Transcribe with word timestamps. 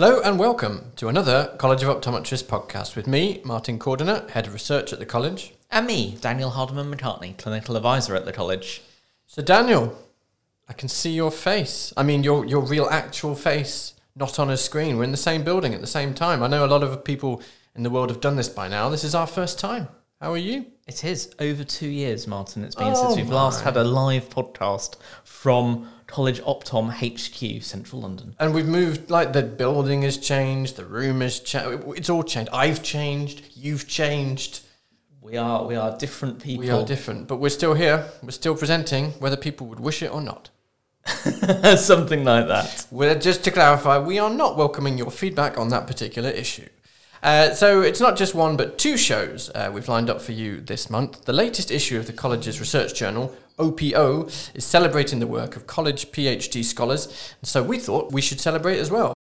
Hello 0.00 0.20
and 0.20 0.38
welcome 0.38 0.92
to 0.94 1.08
another 1.08 1.56
College 1.58 1.82
of 1.82 1.88
Optometrists 1.88 2.44
podcast 2.44 2.94
with 2.94 3.08
me, 3.08 3.40
Martin 3.44 3.80
Cordiner, 3.80 4.30
Head 4.30 4.46
of 4.46 4.52
Research 4.52 4.92
at 4.92 5.00
the 5.00 5.04
College. 5.04 5.54
And 5.72 5.88
me, 5.88 6.16
Daniel 6.20 6.50
Hardiman 6.50 6.88
McCartney, 6.88 7.36
Clinical 7.36 7.76
Advisor 7.76 8.14
at 8.14 8.24
the 8.24 8.32
College. 8.32 8.80
So, 9.26 9.42
Daniel, 9.42 9.98
I 10.68 10.72
can 10.72 10.88
see 10.88 11.10
your 11.10 11.32
face. 11.32 11.92
I 11.96 12.04
mean, 12.04 12.22
your, 12.22 12.46
your 12.46 12.62
real 12.62 12.86
actual 12.88 13.34
face, 13.34 13.94
not 14.14 14.38
on 14.38 14.50
a 14.50 14.56
screen. 14.56 14.98
We're 14.98 15.02
in 15.02 15.10
the 15.10 15.16
same 15.16 15.42
building 15.42 15.74
at 15.74 15.80
the 15.80 15.88
same 15.88 16.14
time. 16.14 16.44
I 16.44 16.46
know 16.46 16.64
a 16.64 16.66
lot 16.66 16.84
of 16.84 17.02
people 17.02 17.42
in 17.74 17.82
the 17.82 17.90
world 17.90 18.10
have 18.10 18.20
done 18.20 18.36
this 18.36 18.48
by 18.48 18.68
now. 18.68 18.88
This 18.90 19.02
is 19.02 19.16
our 19.16 19.26
first 19.26 19.58
time. 19.58 19.88
How 20.20 20.30
are 20.30 20.38
you? 20.38 20.66
It 20.88 21.04
is 21.04 21.34
over 21.38 21.64
two 21.64 21.86
years, 21.86 22.26
Martin. 22.26 22.64
It's 22.64 22.74
been 22.74 22.94
Oh 22.94 22.94
since 22.94 23.16
we've 23.16 23.28
last 23.28 23.62
had 23.62 23.76
a 23.76 23.84
live 23.84 24.30
podcast 24.30 24.94
from 25.22 25.86
College 26.06 26.40
Optom 26.40 26.88
HQ, 26.88 27.62
Central 27.62 28.00
London. 28.00 28.34
And 28.40 28.54
we've 28.54 28.66
moved, 28.66 29.10
like, 29.10 29.34
the 29.34 29.42
building 29.42 30.00
has 30.00 30.16
changed, 30.16 30.76
the 30.76 30.86
room 30.86 31.20
has 31.20 31.40
changed. 31.40 31.84
It's 31.88 32.08
all 32.08 32.22
changed. 32.22 32.50
I've 32.54 32.82
changed, 32.82 33.42
you've 33.54 33.86
changed. 33.86 34.60
We 35.20 35.36
are 35.36 35.66
we 35.66 35.76
are 35.76 35.94
different 35.98 36.42
people. 36.42 36.64
We 36.64 36.70
are 36.70 36.86
different, 36.86 37.28
but 37.28 37.36
we're 37.36 37.50
still 37.50 37.74
here. 37.74 38.06
We're 38.22 38.30
still 38.30 38.56
presenting, 38.56 39.10
whether 39.20 39.36
people 39.36 39.66
would 39.66 39.80
wish 39.80 40.02
it 40.02 40.10
or 40.10 40.22
not. 40.22 40.48
Something 41.76 42.24
like 42.24 42.48
that. 42.48 42.86
Well, 42.90 43.18
just 43.18 43.44
to 43.44 43.50
clarify, 43.50 43.98
we 43.98 44.18
are 44.18 44.30
not 44.30 44.56
welcoming 44.56 44.96
your 44.96 45.10
feedback 45.10 45.58
on 45.58 45.68
that 45.68 45.86
particular 45.86 46.30
issue. 46.30 46.68
Uh, 47.22 47.52
so 47.52 47.80
it's 47.80 48.00
not 48.00 48.16
just 48.16 48.34
one, 48.34 48.56
but 48.56 48.78
two 48.78 48.96
shows 48.96 49.50
uh, 49.54 49.70
we've 49.72 49.88
lined 49.88 50.08
up 50.08 50.20
for 50.20 50.32
you 50.32 50.60
this 50.60 50.88
month. 50.88 51.24
The 51.24 51.32
latest 51.32 51.70
issue 51.70 51.98
of 51.98 52.06
the 52.06 52.12
college's 52.12 52.60
research 52.60 52.94
journal, 52.94 53.34
OPO, 53.58 54.26
is 54.54 54.64
celebrating 54.64 55.18
the 55.18 55.26
work 55.26 55.56
of 55.56 55.66
college 55.66 56.12
PhD 56.12 56.64
scholars, 56.64 57.34
and 57.40 57.48
so 57.48 57.62
we 57.62 57.78
thought 57.78 58.12
we 58.12 58.20
should 58.20 58.40
celebrate 58.40 58.78
as 58.78 58.90
well. 58.90 59.14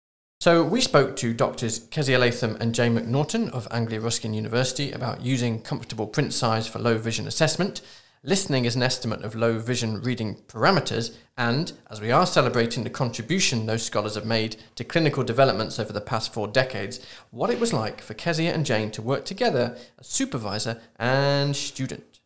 So 0.41 0.63
we 0.63 0.81
spoke 0.81 1.15
to 1.17 1.33
doctors 1.33 1.79
Keziah 1.79 2.19
Latham 2.19 2.57
and 2.59 2.75
Jane 2.75 2.95
Macnaughton 2.95 3.49
of 3.49 3.67
Anglia 3.71 4.01
Ruskin 4.01 4.33
University 4.33 4.91
about 4.91 5.21
using 5.21 5.61
comfortable 5.61 6.05
print 6.05 6.33
size 6.33 6.67
for 6.67 6.79
low 6.79 6.97
vision 6.97 7.25
assessment, 7.27 7.81
listening 8.25 8.65
is 8.65 8.75
an 8.75 8.81
estimate 8.81 9.23
of 9.23 9.35
low 9.35 9.59
vision 9.59 10.01
reading 10.01 10.35
parameters, 10.47 11.15
and, 11.37 11.73
as 11.91 12.01
we 12.01 12.11
are 12.11 12.25
celebrating 12.25 12.83
the 12.83 12.89
contribution 12.89 13.65
those 13.65 13.83
scholars 13.83 14.15
have 14.15 14.25
made 14.25 14.55
to 14.73 14.83
clinical 14.83 15.23
developments 15.23 15.77
over 15.77 15.93
the 15.93 16.01
past 16.01 16.33
four 16.33 16.47
decades, 16.47 17.05
what 17.29 17.51
it 17.51 17.59
was 17.59 17.71
like 17.71 18.01
for 18.01 18.15
Keziah 18.15 18.53
and 18.53 18.65
Jane 18.65 18.89
to 18.91 19.01
work 19.01 19.25
together 19.25 19.77
as 19.99 20.07
supervisor 20.07 20.81
and 20.97 21.55
student. 21.55 22.19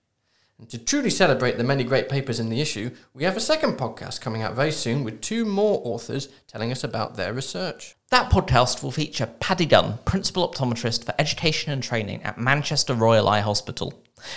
And 0.57 0.69
to 0.69 0.77
truly 0.77 1.09
celebrate 1.09 1.57
the 1.57 1.63
many 1.63 1.83
great 1.85 2.09
papers 2.09 2.39
in 2.39 2.49
the 2.49 2.61
issue, 2.61 2.91
we 3.13 3.23
have 3.23 3.37
a 3.37 3.41
second 3.41 3.77
podcast 3.77 4.19
coming 4.19 4.41
out 4.41 4.55
very 4.55 4.73
soon 4.73 5.03
with 5.03 5.21
two 5.21 5.45
more 5.45 5.81
authors 5.85 6.29
telling 6.47 6.71
us 6.71 6.83
about 6.83 7.15
their 7.15 7.33
research. 7.33 7.95
That 8.09 8.31
podcast 8.31 8.83
will 8.83 8.91
feature 8.91 9.27
Paddy 9.39 9.65
Gunn, 9.65 9.99
Principal 10.03 10.49
Optometrist 10.49 11.05
for 11.05 11.13
Education 11.17 11.71
and 11.71 11.81
Training 11.81 12.23
at 12.23 12.37
Manchester 12.37 12.93
Royal 12.93 13.29
Eye 13.29 13.39
Hospital, 13.39 13.93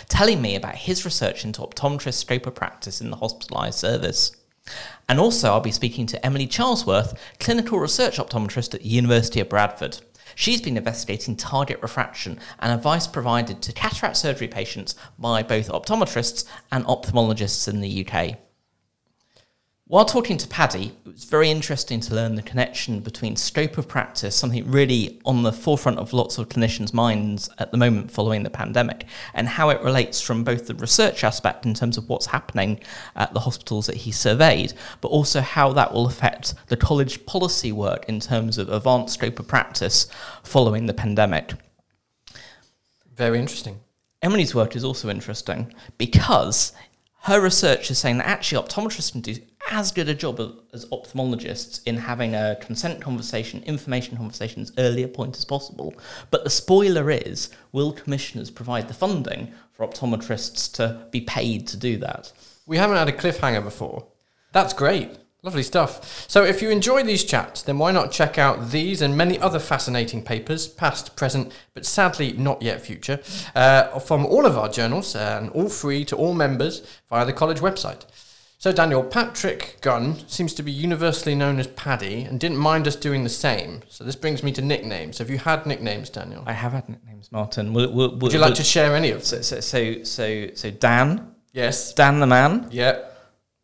telling 0.09 0.41
me 0.41 0.57
about 0.57 0.75
his 0.77 1.05
research 1.05 1.45
into 1.45 1.63
optometrist 1.63 2.15
scope 2.15 2.47
of 2.47 2.55
practice 2.55 3.01
in 3.01 3.11
the 3.11 3.17
hospital 3.17 3.59
eye 3.59 3.71
service. 3.71 4.37
And 5.09 5.19
also, 5.19 5.51
I'll 5.51 5.61
be 5.61 5.73
speaking 5.73 6.07
to 6.07 6.25
Emily 6.25 6.47
Charlesworth, 6.47 7.17
Clinical 7.41 7.79
Research 7.79 8.19
Optometrist 8.19 8.75
at 8.75 8.83
the 8.83 8.89
University 8.89 9.41
of 9.41 9.49
Bradford. 9.49 9.99
She's 10.35 10.61
been 10.61 10.77
investigating 10.77 11.37
target 11.37 11.81
refraction 11.83 12.39
and 12.61 12.73
advice 12.73 13.07
provided 13.07 13.61
to 13.63 13.73
cataract 13.73 14.17
surgery 14.17 14.49
patients 14.49 14.95
by 15.19 15.43
both 15.43 15.69
optometrists 15.69 16.47
and 16.71 16.85
ophthalmologists 16.87 17.69
in 17.69 17.81
the 17.81 18.07
UK. 18.07 18.39
While 19.93 20.07
talking 20.07 20.39
to 20.39 20.49
Paddy, 20.49 20.97
it 21.05 21.13
was 21.13 21.25
very 21.25 21.51
interesting 21.51 22.01
to 22.01 22.15
learn 22.15 22.35
the 22.35 22.41
connection 22.41 23.01
between 23.01 23.37
scope 23.37 23.77
of 23.77 23.89
practice, 23.89 24.35
something 24.35 24.71
really 24.71 25.21
on 25.27 25.43
the 25.43 25.53
forefront 25.53 25.99
of 25.99 26.15
lots 26.15 26.39
of 26.39 26.49
clinicians' 26.49 26.95
minds 26.95 27.51
at 27.59 27.73
the 27.73 27.77
moment 27.77 28.11
following 28.11 28.43
the 28.43 28.49
pandemic, 28.49 29.05
and 29.35 29.47
how 29.47 29.69
it 29.69 29.83
relates 29.83 30.19
from 30.19 30.45
both 30.45 30.67
the 30.67 30.75
research 30.77 31.25
aspect 31.25 31.67
in 31.67 31.75
terms 31.75 31.99
of 31.99 32.09
what's 32.09 32.25
happening 32.25 32.81
at 33.17 33.35
the 33.35 33.41
hospitals 33.41 33.85
that 33.85 33.97
he 33.97 34.11
surveyed, 34.11 34.73
but 35.03 35.09
also 35.09 35.43
how 35.43 35.75
that 35.75 35.93
will 35.93 36.07
affect 36.07 36.55
the 36.69 36.77
college 36.79 37.27
policy 37.27 37.71
work 37.71 38.07
in 38.09 38.19
terms 38.19 38.57
of 38.57 38.71
advanced 38.71 39.13
scope 39.13 39.39
of 39.39 39.47
practice 39.47 40.07
following 40.43 40.87
the 40.87 40.95
pandemic. 40.95 41.53
Very 43.15 43.39
interesting. 43.39 43.79
Emily's 44.23 44.55
work 44.55 44.75
is 44.75 44.85
also 44.85 45.11
interesting 45.11 45.75
because 45.99 46.73
her 47.23 47.41
research 47.41 47.91
is 47.91 47.99
saying 47.99 48.19
that 48.19 48.27
actually 48.27 48.63
optometrists 48.63 49.13
can 49.13 49.21
do 49.21 49.37
as 49.71 49.93
good 49.93 50.09
a 50.09 50.15
job 50.15 50.41
as 50.73 50.85
ophthalmologists 50.87 51.81
in 51.87 51.97
having 51.97 52.35
a 52.35 52.57
consent 52.61 53.01
conversation, 53.01 53.63
information 53.63 54.17
conversation 54.17 54.61
as 54.61 54.73
early 54.77 55.03
a 55.05 55.09
point 55.09 55.37
as 55.37 55.45
possible. 55.45 55.95
But 56.31 56.43
the 56.43 56.51
spoiler 56.51 57.11
is, 57.11 57.49
will 57.71 57.93
commissioners 57.93 58.51
provide 58.51 58.89
the 58.89 58.95
funding 58.95 59.53
for 59.73 59.87
optometrists 59.87 60.73
to 60.75 61.07
be 61.11 61.21
paid 61.21 61.69
to 61.69 61.77
do 61.77 61.97
that? 61.99 62.33
We 62.67 62.77
haven't 62.77 62.97
had 62.97 63.09
a 63.09 63.13
cliffhanger 63.13 63.63
before. 63.63 64.07
That's 64.53 64.73
great. 64.73 65.17
Lovely 65.45 65.65
stuff. 65.65 66.25
So, 66.31 66.45
if 66.45 66.63
you 66.63 66.71
enjoy 66.71 67.03
these 67.03 67.25
chats, 67.25 67.63
then 67.63 67.77
why 67.77 67.91
not 67.91 68.13
check 68.13 68.39
out 68.39 68.71
these 68.71 69.03
and 69.03 69.17
many 69.17 69.41
other 69.41 69.59
fascinating 69.59 70.23
papers, 70.23 70.69
past, 70.69 71.17
present, 71.17 71.53
but 71.75 71.85
sadly 71.85 72.33
not 72.35 72.63
yet 72.63 72.81
future, 72.81 73.19
uh, 73.57 73.99
from 73.99 74.25
all 74.25 74.47
of 74.47 74.57
our 74.57 74.69
journals, 74.69 75.17
and 75.17 75.51
all 75.51 75.69
free 75.69 76.05
to 76.05 76.17
all 76.17 76.33
members 76.33 76.87
via 77.09 77.27
the 77.27 77.33
college 77.33 77.59
website. 77.59 78.03
So, 78.59 78.71
Daniel, 78.71 79.03
Patrick 79.03 79.79
Gunn 79.81 80.19
seems 80.29 80.55
to 80.55 80.63
be 80.63 80.71
universally 80.71 81.35
known 81.35 81.59
as 81.59 81.67
Paddy 81.67 82.23
and 82.23 82.39
didn't 82.39 82.59
mind 82.59 82.87
us 82.87 82.95
doing 82.95 83.25
the 83.25 83.29
same. 83.29 83.83
So, 83.89 84.05
this 84.05 84.15
brings 84.15 84.45
me 84.45 84.53
to 84.53 84.63
nicknames. 84.63 85.19
Have 85.19 85.29
you 85.29 85.39
had 85.39 85.67
nicknames, 85.67 86.09
Daniel? 86.09 86.45
I 86.47 86.53
have 86.53 86.71
had 86.71 86.89
nicknames, 86.89 87.33
Martin. 87.33 87.73
Will, 87.73 87.93
will, 87.93 88.17
Would 88.19 88.33
you 88.33 88.39
like 88.39 88.55
to 88.55 88.63
share 88.63 88.95
any 88.95 89.11
of 89.11 89.29
them? 89.29 89.43
So, 89.43 89.59
so, 89.61 89.61
so, 89.61 90.05
so, 90.05 90.55
so 90.55 90.71
Dan, 90.71 91.35
Yes. 91.53 91.93
Dan 91.95 92.21
the 92.21 92.29
man, 92.29 92.69
Yeah. 92.71 93.01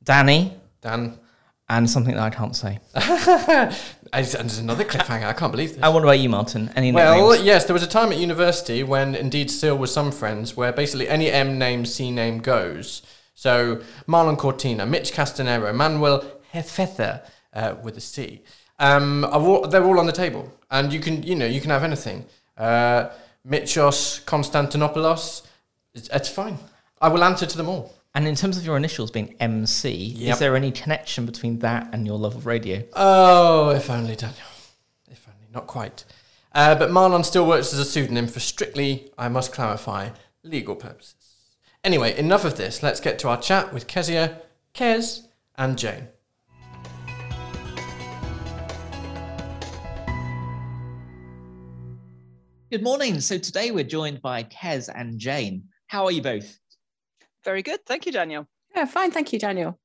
Danny, 0.03 0.55
Dan. 0.81 1.21
And 1.69 1.89
something 1.89 2.15
that 2.15 2.23
I 2.23 2.31
can't 2.31 2.57
say. 2.57 2.79
And 4.11 4.25
there's 4.25 4.59
another 4.59 4.85
cliffhanger. 4.85 5.27
I 5.27 5.35
can't 5.35 5.53
believe 5.53 5.75
this. 5.75 5.83
And 5.83 5.93
what 5.93 6.03
about 6.03 6.19
you, 6.19 6.31
Martin? 6.31 6.71
Any 6.75 6.93
Well, 6.93 7.29
nicknames? 7.29 7.45
yes, 7.45 7.65
there 7.67 7.75
was 7.75 7.83
a 7.83 7.87
time 7.87 8.11
at 8.11 8.17
university 8.19 8.83
when 8.83 9.15
indeed 9.15 9.51
still 9.51 9.77
with 9.77 9.91
some 9.91 10.11
friends 10.13 10.57
where 10.57 10.73
basically 10.73 11.11
any 11.11 11.31
M 11.31 11.59
name, 11.59 11.85
C 11.85 12.11
name 12.11 12.39
goes. 12.39 13.03
So 13.35 13.83
Marlon 14.07 14.39
Cortina, 14.39 14.87
Mitch 14.87 15.13
Castanero, 15.13 15.75
Manuel 15.75 16.25
Hefether 16.55 17.21
uh, 17.53 17.75
with 17.83 17.99
a 17.99 18.01
C. 18.01 18.41
Um, 18.79 19.25
all, 19.27 19.69
they're 19.69 19.85
all 19.85 20.01
on 20.01 20.07
the 20.07 20.13
table, 20.13 20.51
and 20.71 20.91
you 20.91 21.01
can 21.01 21.23
you 21.23 21.35
know 21.35 21.47
you 21.47 21.61
can 21.61 21.71
have 21.71 21.85
anything. 21.85 22.25
Uh, 22.57 23.11
Mitchos 23.47 24.25
Konstantinopoulos, 24.25 25.43
it's, 25.95 26.09
it's 26.09 26.29
fine. 26.31 26.59
I 27.01 27.09
will 27.09 27.23
answer 27.25 27.45
to 27.47 27.57
them 27.57 27.69
all. 27.69 27.93
And 28.19 28.27
in 28.27 28.35
terms 28.35 28.57
of 28.59 28.67
your 28.67 28.77
initials 28.77 29.13
being 29.13 29.37
MC, 29.39 29.95
Yep. 29.95 30.33
is 30.33 30.39
there 30.41 30.57
any 30.57 30.73
connection 30.73 31.25
between 31.25 31.61
that 31.61 31.91
and 31.93 32.05
your 32.05 32.19
love 32.19 32.35
of 32.35 32.47
radio? 32.47 32.83
Oh, 32.95 33.71
if 33.71 33.89
only, 33.89 34.17
Daniel. 34.17 34.43
If 35.09 35.29
only, 35.29 35.47
not 35.55 35.69
quite. 35.69 36.05
Uh, 36.53 36.75
but 36.75 36.91
Marlon 36.91 37.25
still 37.25 37.47
works 37.47 37.73
as 37.73 37.79
a 37.79 37.85
pseudonym 37.85 38.27
for 38.27 38.41
strictly, 38.41 39.13
I 39.17 39.29
must 39.29 39.53
clarify, 39.53 40.09
legal 40.43 40.75
purposes. 40.75 41.15
Anyway, 41.85 42.19
enough 42.19 42.45
of 42.45 42.57
this. 42.57 42.83
Let's 42.83 42.99
get 42.99 43.21
to 43.21 43.29
our 43.29 43.41
chat 43.41 43.73
with 43.73 43.87
Keziah, 43.87 44.43
Kez, 44.75 45.29
and 45.57 45.79
Jane. 45.79 46.09
Good 52.71 52.83
morning. 52.83 53.21
So 53.21 53.39
today 53.39 53.71
we're 53.71 53.85
joined 53.85 54.21
by 54.21 54.43
Kez 54.43 54.91
and 54.95 55.21
Jane. 55.21 55.69
How 55.87 56.05
are 56.05 56.11
you 56.11 56.21
both? 56.21 56.59
Very 57.45 57.63
good. 57.63 57.85
Thank 57.87 58.07
you, 58.07 58.13
Daniel. 58.13 58.47
Yeah, 58.75 58.85
fine. 58.85 59.11
Thank 59.11 59.33
you, 59.33 59.39
Daniel. 59.39 59.79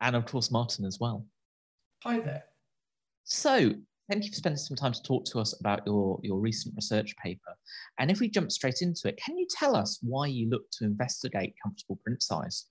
And 0.00 0.16
of 0.16 0.26
course, 0.26 0.50
Martin 0.50 0.84
as 0.84 0.98
well. 1.00 1.26
Hi 2.02 2.20
there. 2.20 2.44
So 3.24 3.72
thank 4.10 4.24
you 4.24 4.30
for 4.30 4.36
spending 4.36 4.58
some 4.58 4.76
time 4.76 4.92
to 4.92 5.02
talk 5.02 5.24
to 5.26 5.38
us 5.38 5.58
about 5.60 5.82
your, 5.86 6.18
your 6.22 6.40
recent 6.40 6.74
research 6.74 7.14
paper. 7.16 7.54
And 7.98 8.10
if 8.10 8.20
we 8.20 8.28
jump 8.28 8.50
straight 8.50 8.82
into 8.82 9.08
it, 9.08 9.16
can 9.24 9.38
you 9.38 9.46
tell 9.48 9.76
us 9.76 9.98
why 10.02 10.26
you 10.26 10.50
looked 10.50 10.72
to 10.78 10.84
investigate 10.84 11.54
comfortable 11.62 12.00
print 12.02 12.22
size? 12.22 12.66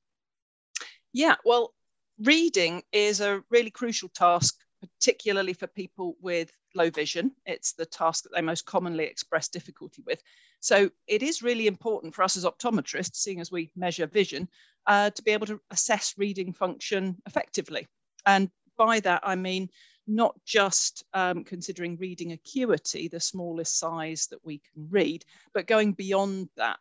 Yeah, 1.14 1.36
well, 1.46 1.74
reading 2.22 2.84
is 2.92 3.22
a 3.22 3.44
really 3.50 3.72
crucial 3.72 4.10
task, 4.10 4.56
particularly 4.82 5.54
for 5.54 5.68
people 5.68 6.16
with 6.22 6.52
low 6.76 6.90
vision. 6.90 7.32
It's 7.46 7.74
the 7.74 7.86
task 7.86 8.24
that 8.24 8.34
they 8.36 8.42
most 8.42 8.66
commonly 8.66 9.06
express 9.06 9.48
difficulty 9.48 10.04
with. 10.06 10.22
So 10.62 10.92
it 11.08 11.24
is 11.24 11.42
really 11.42 11.68
important 11.68 12.14
for 12.16 12.24
us 12.24 12.38
as 12.38 12.46
optometrists, 12.46 13.16
seeing 13.16 13.42
as 13.42 13.52
we 13.52 13.72
measure 13.76 14.06
vision, 14.06 14.48
uh, 14.88 15.10
to 15.10 15.24
be 15.24 15.32
able 15.32 15.48
to 15.48 15.60
assess 15.72 16.14
reading 16.18 16.54
function 16.54 17.18
effectively. 17.26 17.88
And 18.26 18.50
by 18.78 19.00
that, 19.02 19.22
I 19.24 19.36
mean 19.36 19.70
not 20.08 20.36
just 20.46 21.04
um, 21.14 21.44
considering 21.44 21.98
reading 21.98 22.32
acuity, 22.32 23.08
the 23.08 23.20
smallest 23.20 23.80
size 23.80 24.28
that 24.28 24.44
we 24.46 24.60
can 24.60 24.88
read, 24.90 25.26
but 25.54 25.68
going 25.68 25.94
beyond 25.94 26.50
that. 26.58 26.78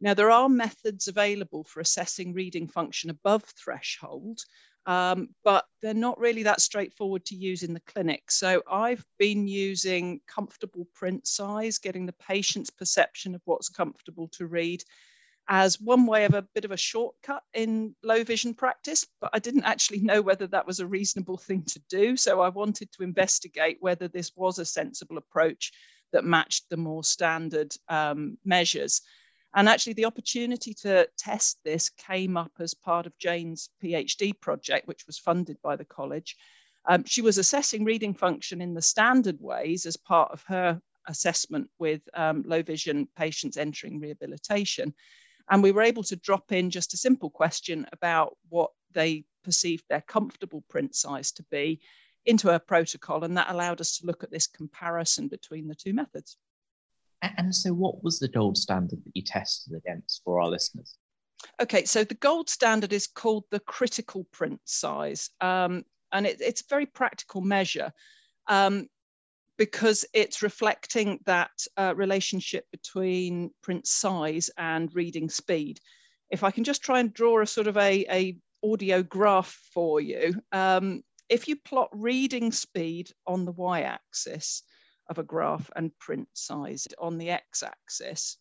Now, 0.00 0.14
there 0.14 0.30
are 0.30 0.48
methods 0.48 1.08
available 1.08 1.64
for 1.64 1.80
assessing 1.80 2.34
reading 2.34 2.68
function 2.68 3.10
above 3.10 3.44
threshold, 3.44 4.40
um, 4.86 5.28
but 5.44 5.66
they're 5.82 5.94
not 5.94 6.18
really 6.18 6.44
that 6.44 6.60
straightforward 6.60 7.24
to 7.26 7.34
use 7.34 7.62
in 7.62 7.74
the 7.74 7.80
clinic. 7.80 8.30
So 8.30 8.62
I've 8.70 9.04
been 9.18 9.48
using 9.48 10.20
comfortable 10.26 10.86
print 10.94 11.26
size, 11.26 11.78
getting 11.78 12.06
the 12.06 12.14
patient's 12.14 12.70
perception 12.70 13.34
of 13.34 13.42
what's 13.44 13.68
comfortable 13.68 14.28
to 14.28 14.46
read 14.46 14.82
as 15.48 15.80
one 15.80 16.06
way 16.06 16.24
of 16.24 16.34
a 16.34 16.42
bit 16.54 16.64
of 16.64 16.72
a 16.72 16.76
shortcut 16.76 17.42
in 17.54 17.94
low 18.02 18.24
vision 18.24 18.52
practice, 18.54 19.06
but 19.20 19.30
I 19.32 19.38
didn't 19.38 19.64
actually 19.64 20.00
know 20.00 20.20
whether 20.20 20.46
that 20.48 20.66
was 20.66 20.80
a 20.80 20.86
reasonable 20.86 21.36
thing 21.36 21.62
to 21.64 21.80
do. 21.88 22.16
So 22.16 22.40
I 22.40 22.48
wanted 22.48 22.90
to 22.92 23.04
investigate 23.04 23.78
whether 23.80 24.08
this 24.08 24.32
was 24.34 24.58
a 24.58 24.64
sensible 24.64 25.18
approach 25.18 25.72
that 26.12 26.24
matched 26.24 26.68
the 26.68 26.76
more 26.76 27.04
standard 27.04 27.72
um, 27.88 28.38
measures. 28.44 29.02
And 29.54 29.68
actually, 29.68 29.94
the 29.94 30.04
opportunity 30.04 30.74
to 30.82 31.08
test 31.16 31.58
this 31.64 31.88
came 31.88 32.36
up 32.36 32.52
as 32.58 32.74
part 32.74 33.06
of 33.06 33.16
Jane's 33.18 33.70
PhD 33.82 34.38
project, 34.38 34.86
which 34.86 35.06
was 35.06 35.18
funded 35.18 35.56
by 35.62 35.76
the 35.76 35.84
college. 35.84 36.36
Um, 36.88 37.04
she 37.04 37.22
was 37.22 37.38
assessing 37.38 37.84
reading 37.84 38.14
function 38.14 38.60
in 38.60 38.74
the 38.74 38.82
standard 38.82 39.40
ways 39.40 39.86
as 39.86 39.96
part 39.96 40.30
of 40.30 40.42
her 40.46 40.80
assessment 41.08 41.68
with 41.78 42.02
um, 42.14 42.44
low 42.46 42.62
vision 42.62 43.08
patients 43.16 43.56
entering 43.56 43.98
rehabilitation. 44.00 44.94
And 45.48 45.62
we 45.62 45.72
were 45.72 45.82
able 45.82 46.02
to 46.04 46.16
drop 46.16 46.52
in 46.52 46.70
just 46.70 46.94
a 46.94 46.98
simple 46.98 47.30
question 47.30 47.86
about 47.92 48.36
what 48.48 48.70
they 48.92 49.24
perceived 49.44 49.84
their 49.88 50.00
comfortable 50.00 50.64
print 50.68 50.94
size 50.94 51.32
to 51.32 51.44
be 51.50 51.80
into 52.24 52.50
a 52.50 52.58
protocol. 52.58 53.22
And 53.24 53.36
that 53.36 53.50
allowed 53.50 53.80
us 53.80 53.98
to 53.98 54.06
look 54.06 54.24
at 54.24 54.30
this 54.30 54.48
comparison 54.48 55.28
between 55.28 55.68
the 55.68 55.74
two 55.74 55.92
methods. 55.92 56.36
And 57.36 57.54
so, 57.54 57.72
what 57.72 58.02
was 58.02 58.18
the 58.18 58.28
gold 58.28 58.56
standard 58.56 59.04
that 59.04 59.12
you 59.14 59.22
tested 59.22 59.74
against 59.74 60.22
for 60.24 60.40
our 60.40 60.48
listeners? 60.48 60.96
Okay, 61.60 61.84
so 61.84 62.04
the 62.04 62.14
gold 62.14 62.48
standard 62.48 62.92
is 62.92 63.06
called 63.06 63.44
the 63.50 63.60
critical 63.60 64.24
print 64.32 64.60
size, 64.64 65.30
um, 65.40 65.84
and 66.12 66.26
it, 66.26 66.40
it's 66.40 66.62
a 66.62 66.68
very 66.68 66.86
practical 66.86 67.40
measure 67.40 67.92
um, 68.48 68.88
because 69.58 70.04
it's 70.12 70.42
reflecting 70.42 71.20
that 71.26 71.50
uh, 71.76 71.94
relationship 71.96 72.66
between 72.70 73.50
print 73.62 73.86
size 73.86 74.50
and 74.58 74.94
reading 74.94 75.28
speed. 75.28 75.80
If 76.30 76.42
I 76.42 76.50
can 76.50 76.64
just 76.64 76.82
try 76.82 77.00
and 77.00 77.12
draw 77.12 77.40
a 77.40 77.46
sort 77.46 77.66
of 77.66 77.76
a, 77.76 78.04
a 78.10 78.38
audio 78.64 79.02
graph 79.02 79.58
for 79.72 80.00
you, 80.00 80.34
um, 80.52 81.02
if 81.28 81.48
you 81.48 81.56
plot 81.56 81.88
reading 81.92 82.52
speed 82.52 83.10
on 83.26 83.44
the 83.44 83.52
y-axis, 83.52 84.62
of 85.08 85.18
a 85.18 85.22
graph 85.22 85.70
and 85.76 85.96
print 85.98 86.28
size 86.34 86.86
on 86.98 87.18
the 87.18 87.30
x-axis. 87.30 88.38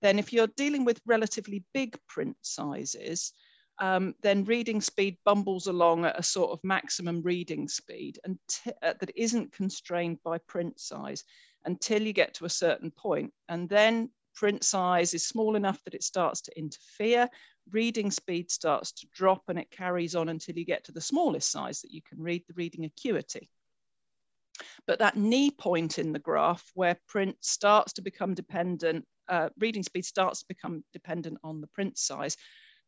Then 0.00 0.18
if 0.18 0.32
you're 0.32 0.48
dealing 0.56 0.84
with 0.84 1.00
relatively 1.06 1.64
big 1.72 1.96
print 2.08 2.36
sizes, 2.42 3.32
um, 3.78 4.14
then 4.22 4.44
reading 4.44 4.80
speed 4.80 5.16
bumbles 5.24 5.66
along 5.66 6.04
at 6.04 6.18
a 6.18 6.22
sort 6.22 6.50
of 6.50 6.60
maximum 6.62 7.22
reading 7.22 7.68
speed 7.68 8.18
and 8.24 8.38
uh, 8.82 8.94
that 9.00 9.10
isn't 9.16 9.52
constrained 9.52 10.18
by 10.24 10.38
print 10.38 10.78
size 10.78 11.24
until 11.64 12.02
you 12.02 12.12
get 12.12 12.34
to 12.34 12.44
a 12.44 12.50
certain 12.50 12.90
point. 12.90 13.32
And 13.48 13.68
then 13.68 14.10
print 14.34 14.64
size 14.64 15.14
is 15.14 15.26
small 15.26 15.56
enough 15.56 15.82
that 15.84 15.94
it 15.94 16.02
starts 16.02 16.42
to 16.42 16.58
interfere. 16.58 17.28
Reading 17.70 18.10
speed 18.10 18.50
starts 18.50 18.92
to 18.92 19.06
drop 19.14 19.42
and 19.48 19.58
it 19.58 19.70
carries 19.70 20.14
on 20.14 20.28
until 20.28 20.56
you 20.56 20.64
get 20.64 20.84
to 20.84 20.92
the 20.92 21.00
smallest 21.00 21.50
size 21.50 21.80
that 21.82 21.92
you 21.92 22.02
can 22.02 22.20
read, 22.20 22.42
the 22.48 22.54
reading 22.54 22.84
acuity. 22.84 23.48
But 24.86 24.98
that 24.98 25.16
knee 25.16 25.50
point 25.50 25.98
in 25.98 26.12
the 26.12 26.18
graph 26.18 26.70
where 26.74 26.98
print 27.08 27.36
starts 27.40 27.92
to 27.94 28.02
become 28.02 28.34
dependent, 28.34 29.06
uh, 29.28 29.48
reading 29.58 29.82
speed 29.82 30.04
starts 30.04 30.40
to 30.40 30.46
become 30.48 30.84
dependent 30.92 31.38
on 31.42 31.60
the 31.60 31.68
print 31.68 31.98
size, 31.98 32.36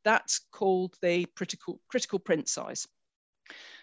that's 0.04 0.40
called 0.52 0.94
the 1.02 1.26
critical, 1.36 1.80
critical 1.88 2.18
print 2.18 2.48
size. 2.48 2.86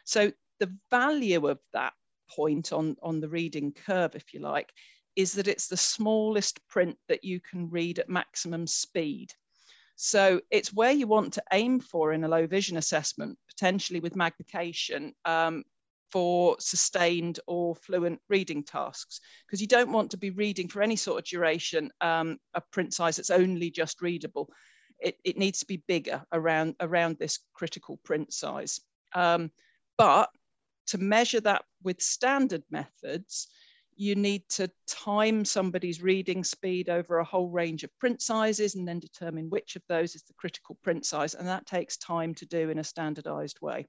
So 0.06 0.32
the 0.60 0.76
value 0.90 1.48
of 1.48 1.60
that 1.74 1.94
point 2.30 2.72
on, 2.72 2.96
on 3.02 3.20
the 3.20 3.30
reading 3.30 3.74
curve, 3.74 4.16
if 4.16 4.34
you 4.34 4.40
like, 4.40 4.72
is 5.16 5.34
that 5.34 5.48
it's 5.48 5.68
the 5.68 5.78
smallest 5.78 6.66
print 6.70 6.98
that 7.10 7.24
you 7.24 7.40
can 7.42 7.70
read 7.70 8.00
at 8.00 8.10
maximum 8.10 8.68
speed. 8.68 9.34
So 9.96 10.42
it's 10.50 10.74
where 10.74 10.92
you 10.92 11.06
want 11.06 11.34
to 11.34 11.44
aim 11.52 11.80
for 11.80 12.14
in 12.14 12.24
a 12.24 12.28
low 12.28 12.48
vision 12.48 12.78
assessment, 12.78 13.38
potentially 13.48 14.00
with 14.00 14.16
magnification, 14.16 15.14
um, 15.26 15.64
for 16.12 16.58
sustained 16.60 17.40
or 17.48 17.76
fluent 17.76 18.20
reading 18.30 18.64
tasks 18.64 19.22
because 19.46 19.62
you 19.62 19.68
don't 19.68 19.92
want 19.92 20.12
to 20.12 20.18
be 20.18 20.30
reading 20.32 20.68
for 20.68 20.82
any 20.82 20.96
sort 20.96 21.20
of 21.20 21.26
duration 21.26 21.92
um, 22.02 22.38
a 22.54 22.62
print 22.72 22.94
size 22.94 23.16
that's 23.16 23.30
only 23.30 23.72
just 23.72 24.02
readable. 24.02 24.50
It, 25.00 25.18
it 25.24 25.38
needs 25.38 25.60
to 25.60 25.66
be 25.66 25.84
bigger 25.88 26.24
around, 26.32 26.76
around 26.80 27.18
this 27.18 27.40
critical 27.54 27.98
print 28.04 28.34
size. 28.34 28.80
Um, 29.14 29.52
but 29.98 30.30
to 30.88 30.98
measure 30.98 31.42
that 31.42 31.64
with 31.84 32.02
standard 32.02 32.64
methods, 32.70 33.48
you 33.96 34.16
need 34.16 34.48
to 34.50 34.70
time 34.88 35.46
somebody's 35.46 36.02
reading 36.02 36.44
speed 36.44 36.90
over 36.90 37.20
a 37.20 37.24
whole 37.24 37.50
range 37.50 37.84
of 37.84 37.98
print 38.00 38.22
sizes 38.22 38.76
and 38.76 38.88
then 38.88 39.00
determine 39.00 39.50
which 39.50 39.76
of 39.76 39.84
those 39.88 40.16
is 40.16 40.24
the 40.24 40.34
critical 40.34 40.78
print 40.84 41.06
size. 41.06 41.36
And 41.36 41.48
that 41.48 41.66
takes 41.66 41.98
time 41.98 42.34
to 42.36 42.46
do 42.46 42.70
in 42.70 42.80
a 42.80 42.84
standardized 42.84 43.60
way 43.62 43.88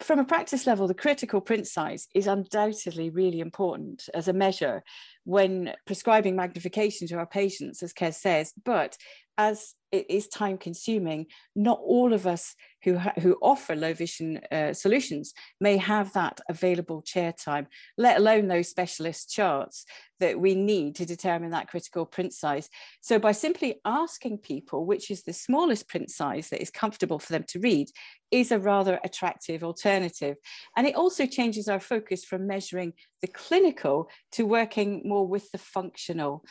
from 0.00 0.18
a 0.18 0.24
practice 0.24 0.66
level, 0.66 0.86
the 0.86 0.94
critical 0.94 1.40
print 1.40 1.66
size 1.66 2.08
is 2.14 2.26
undoubtedly 2.26 3.10
really 3.10 3.40
important 3.40 4.08
as 4.14 4.28
a 4.28 4.32
measure 4.32 4.82
when 5.26 5.74
prescribing 5.86 6.36
magnification 6.36 7.08
to 7.08 7.16
our 7.16 7.26
patients, 7.26 7.82
as 7.82 7.92
Kez 7.92 8.14
says. 8.14 8.52
But 8.64 8.96
as 9.36 9.74
it 9.92 10.06
is 10.08 10.28
time 10.28 10.56
consuming, 10.58 11.26
not 11.54 11.80
all 11.82 12.12
of 12.12 12.26
us 12.26 12.54
who, 12.82 12.98
who 12.98 13.36
offer 13.42 13.74
low 13.74 13.92
vision 13.92 14.40
uh, 14.50 14.72
solutions 14.72 15.32
may 15.60 15.76
have 15.76 16.12
that 16.12 16.40
available 16.48 17.02
chair 17.02 17.32
time, 17.32 17.66
let 17.98 18.18
alone 18.18 18.46
those 18.46 18.68
specialist 18.68 19.30
charts 19.30 19.84
that 20.20 20.38
we 20.38 20.54
need 20.54 20.94
to 20.96 21.04
determine 21.04 21.50
that 21.50 21.68
critical 21.68 22.06
print 22.06 22.32
size. 22.32 22.68
So 23.00 23.18
by 23.18 23.32
simply 23.32 23.80
asking 23.84 24.38
people 24.38 24.86
which 24.86 25.10
is 25.10 25.22
the 25.22 25.32
smallest 25.32 25.88
print 25.88 26.10
size 26.10 26.48
that 26.50 26.62
is 26.62 26.70
comfortable 26.70 27.18
for 27.18 27.32
them 27.32 27.44
to 27.48 27.60
read 27.60 27.88
is 28.30 28.50
a 28.50 28.58
rather 28.58 28.98
attractive 29.04 29.62
alternative. 29.62 30.36
And 30.76 30.86
it 30.86 30.96
also 30.96 31.26
changes 31.26 31.68
our 31.68 31.80
focus 31.80 32.24
from 32.24 32.46
measuring 32.46 32.92
the 33.20 33.28
clinical 33.28 34.10
to 34.32 34.46
working 34.46 35.02
more 35.04 35.15
with 35.24 35.50
the 35.52 35.58
functional. 35.58 36.44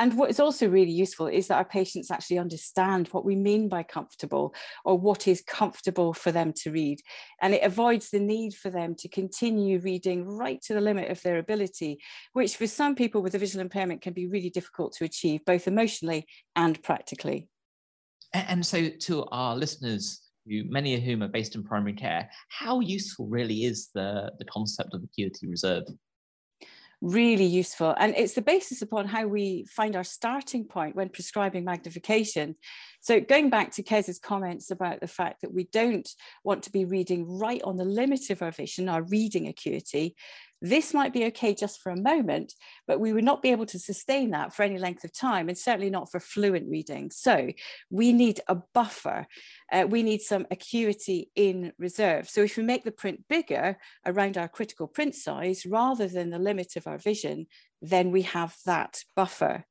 And 0.00 0.16
what 0.16 0.30
is 0.30 0.40
also 0.40 0.66
really 0.66 0.90
useful 0.90 1.26
is 1.26 1.48
that 1.48 1.56
our 1.56 1.64
patients 1.64 2.10
actually 2.10 2.38
understand 2.38 3.08
what 3.08 3.24
we 3.24 3.36
mean 3.36 3.68
by 3.68 3.82
comfortable 3.82 4.54
or 4.82 4.98
what 4.98 5.28
is 5.28 5.42
comfortable 5.42 6.14
for 6.14 6.32
them 6.32 6.54
to 6.62 6.70
read. 6.70 7.00
And 7.42 7.52
it 7.52 7.62
avoids 7.62 8.08
the 8.08 8.18
need 8.18 8.54
for 8.54 8.70
them 8.70 8.94
to 8.96 9.08
continue 9.08 9.78
reading 9.78 10.26
right 10.26 10.58
to 10.62 10.72
the 10.72 10.80
limit 10.80 11.10
of 11.10 11.20
their 11.20 11.36
ability, 11.36 11.98
which 12.32 12.56
for 12.56 12.66
some 12.66 12.94
people 12.94 13.20
with 13.20 13.34
a 13.34 13.38
visual 13.38 13.60
impairment 13.60 14.00
can 14.00 14.14
be 14.14 14.26
really 14.26 14.48
difficult 14.48 14.94
to 14.94 15.04
achieve, 15.04 15.44
both 15.44 15.68
emotionally 15.68 16.26
and 16.56 16.82
practically. 16.82 17.48
And 18.32 18.64
so, 18.64 18.88
to 18.88 19.26
our 19.32 19.54
listeners, 19.54 20.30
who 20.46 20.64
many 20.68 20.94
of 20.94 21.02
whom 21.02 21.22
are 21.22 21.28
based 21.28 21.54
in 21.54 21.64
primary 21.64 21.92
care, 21.92 22.30
how 22.48 22.80
useful 22.80 23.26
really 23.26 23.64
is 23.64 23.90
the, 23.94 24.32
the 24.38 24.44
concept 24.46 24.94
of 24.94 25.02
acuity 25.02 25.46
reserve? 25.46 25.84
Really 27.00 27.46
useful. 27.46 27.94
And 27.98 28.14
it's 28.16 28.34
the 28.34 28.42
basis 28.42 28.82
upon 28.82 29.06
how 29.06 29.26
we 29.26 29.64
find 29.70 29.96
our 29.96 30.04
starting 30.04 30.64
point 30.64 30.96
when 30.96 31.08
prescribing 31.08 31.64
magnification. 31.64 32.56
So, 33.00 33.20
going 33.20 33.48
back 33.48 33.72
to 33.72 33.82
Kez's 33.82 34.18
comments 34.18 34.70
about 34.70 35.00
the 35.00 35.06
fact 35.06 35.40
that 35.40 35.54
we 35.54 35.64
don't 35.64 36.08
want 36.44 36.64
to 36.64 36.72
be 36.72 36.84
reading 36.84 37.38
right 37.38 37.62
on 37.62 37.76
the 37.76 37.84
limit 37.84 38.30
of 38.30 38.42
our 38.42 38.50
vision, 38.52 38.88
our 38.88 39.02
reading 39.02 39.48
acuity, 39.48 40.14
this 40.62 40.92
might 40.92 41.12
be 41.12 41.24
okay 41.26 41.54
just 41.54 41.80
for 41.80 41.90
a 41.90 42.00
moment, 42.00 42.54
but 42.86 43.00
we 43.00 43.12
would 43.12 43.24
not 43.24 43.42
be 43.42 43.50
able 43.50 43.66
to 43.66 43.78
sustain 43.78 44.30
that 44.30 44.54
for 44.54 44.62
any 44.62 44.78
length 44.78 45.04
of 45.04 45.12
time, 45.12 45.48
and 45.48 45.56
certainly 45.56 45.90
not 45.90 46.10
for 46.10 46.20
fluent 46.20 46.68
reading. 46.68 47.10
So 47.10 47.48
we 47.90 48.12
need 48.12 48.40
a 48.46 48.56
buffer. 48.74 49.26
Uh, 49.72 49.86
we 49.88 50.02
need 50.02 50.20
some 50.20 50.46
acuity 50.50 51.30
in 51.34 51.72
reserve. 51.78 52.28
So 52.28 52.42
if 52.42 52.56
we 52.56 52.62
make 52.62 52.84
the 52.84 52.92
print 52.92 53.24
bigger 53.28 53.78
around 54.04 54.36
our 54.36 54.48
critical 54.48 54.86
print 54.86 55.14
size 55.14 55.64
rather 55.64 56.08
than 56.08 56.30
the 56.30 56.38
limit 56.38 56.76
of 56.76 56.86
our 56.86 56.98
vision, 56.98 57.46
then 57.82 58.10
we 58.10 58.22
have 58.22 58.54
that 58.66 59.02
buffer. 59.16 59.64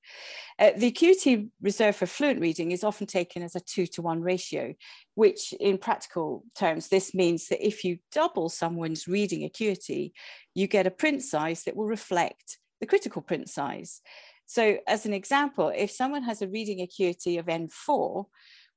Uh, 0.58 0.72
the 0.76 0.88
acuity 0.88 1.50
reserve 1.62 1.96
for 1.96 2.06
fluent 2.06 2.42
reading 2.42 2.72
is 2.72 2.84
often 2.84 3.08
taken 3.08 3.44
as 3.44 3.56
a 3.56 3.60
two 3.60 3.86
to 3.88 4.02
one 4.02 4.22
ratio, 4.22 4.74
which 5.16 5.54
in 5.54 5.78
practical 5.78 6.44
terms, 6.56 6.88
this 6.88 7.14
means 7.14 7.48
that 7.48 7.66
if 7.66 7.84
you 7.84 7.98
double 8.12 8.50
someone's 8.50 9.08
reading 9.08 9.44
acuity, 9.44 10.14
you 10.54 10.68
get 10.68 10.88
a 10.88 10.92
print 10.92 11.22
size 11.22 11.64
that 11.64 11.76
will 11.76 11.86
reflect 11.86 12.58
the 12.82 12.88
critical 12.88 13.22
print 13.22 13.50
size. 13.50 14.02
So 14.46 14.80
as 14.88 15.06
an 15.06 15.14
example, 15.14 15.72
if 15.74 15.92
someone 15.92 16.24
has 16.24 16.42
a 16.42 16.48
reading 16.48 16.82
acuity 16.82 17.38
of 17.38 17.46
N4, 17.46 18.26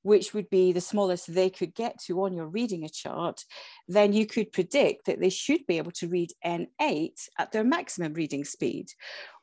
which 0.02 0.34
would 0.34 0.50
be 0.50 0.72
the 0.72 0.80
smallest 0.80 1.32
they 1.32 1.50
could 1.50 1.74
get 1.74 1.98
to 2.00 2.22
on 2.22 2.34
your 2.34 2.46
reading 2.46 2.84
a 2.84 2.88
chart, 2.88 3.44
then 3.88 4.12
you 4.12 4.26
could 4.26 4.52
predict 4.52 5.06
that 5.06 5.20
they 5.20 5.30
should 5.30 5.66
be 5.66 5.78
able 5.78 5.92
to 5.92 6.08
read 6.08 6.30
N8 6.44 7.28
at 7.38 7.52
their 7.52 7.64
maximum 7.64 8.12
reading 8.14 8.44
speed. 8.44 8.88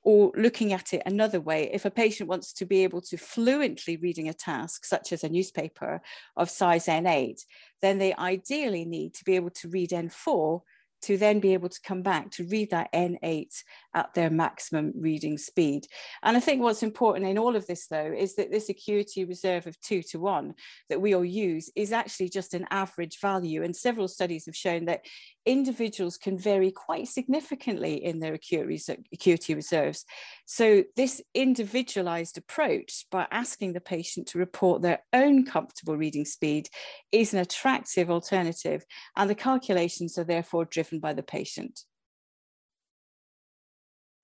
Or 0.04 0.32
looking 0.36 0.72
at 0.72 0.94
it 0.94 1.02
another 1.06 1.42
way, 1.42 1.70
if 1.74 1.86
a 1.86 1.92
patient 1.92 2.30
wants 2.30 2.54
to 2.54 2.66
be 2.66 2.84
able 2.84 3.02
to 3.02 3.18
fluently 3.18 3.98
reading 3.98 4.30
a 4.30 4.34
task, 4.34 4.86
such 4.86 5.12
as 5.12 5.24
a 5.24 5.30
newspaper 5.30 6.02
of 6.38 6.50
size 6.50 6.86
N8, 6.86 7.42
then 7.82 7.98
they 7.98 8.14
ideally 8.14 8.86
need 8.86 9.14
to 9.16 9.24
be 9.24 9.36
able 9.36 9.52
to 9.52 9.70
read 9.70 9.90
N4 9.90 10.62
to 11.02 11.18
then 11.18 11.40
be 11.40 11.54
able 11.54 11.70
to 11.70 11.82
come 11.84 12.02
back 12.02 12.32
to 12.32 12.48
read 12.48 12.72
that 12.72 12.92
N8 12.94 13.54
at 13.94 14.14
their 14.14 14.30
maximum 14.30 14.94
reading 14.96 15.38
speed. 15.38 15.86
And 16.24 16.38
I 16.38 16.40
think 16.40 16.62
what's 16.62 16.84
important 16.84 17.26
in 17.26 17.38
all 17.38 17.56
of 17.56 17.68
this, 17.68 17.88
though, 17.88 18.14
is 18.16 18.36
that 18.36 18.52
this 18.52 18.70
acuity 18.70 19.26
reserve 19.26 19.68
of 19.68 19.80
two 19.82 20.04
to 20.04 20.20
one 20.20 20.54
that 20.90 21.02
we 21.02 21.14
all 21.16 21.26
use 21.26 21.72
is 21.76 21.92
actually 21.92 22.30
just 22.30 22.54
an 22.54 22.68
average 22.70 23.20
value. 23.20 23.64
And 23.64 23.76
several 23.76 24.08
studies 24.08 24.46
have 24.46 24.56
shown 24.56 24.86
that 24.86 25.06
individuals 25.46 26.18
can 26.18 26.38
vary 26.38 26.72
quite 26.72 27.08
significantly 27.08 28.04
in 28.04 28.20
their 28.20 28.34
acuity 28.34 29.56
reserves. 29.56 30.06
So 30.46 30.84
this 30.96 31.22
individualized 31.34 32.38
approach 32.38 33.06
by 33.12 33.28
asking 33.32 33.74
the 33.74 33.82
patient 33.82 34.28
to 34.28 34.38
report 34.38 34.82
their 34.82 35.00
own 35.14 35.46
comfortable 35.46 35.98
reading 35.98 36.26
speed 36.26 36.70
is 37.12 37.34
an 37.34 37.40
attractive 37.40 38.12
alternative 38.12 38.86
and 39.16 39.30
the 39.30 39.36
calculations 39.36 40.18
are 40.18 40.24
therefore 40.24 40.66
driven 40.66 41.00
by 41.00 41.14
the 41.14 41.24
patient. 41.24 41.82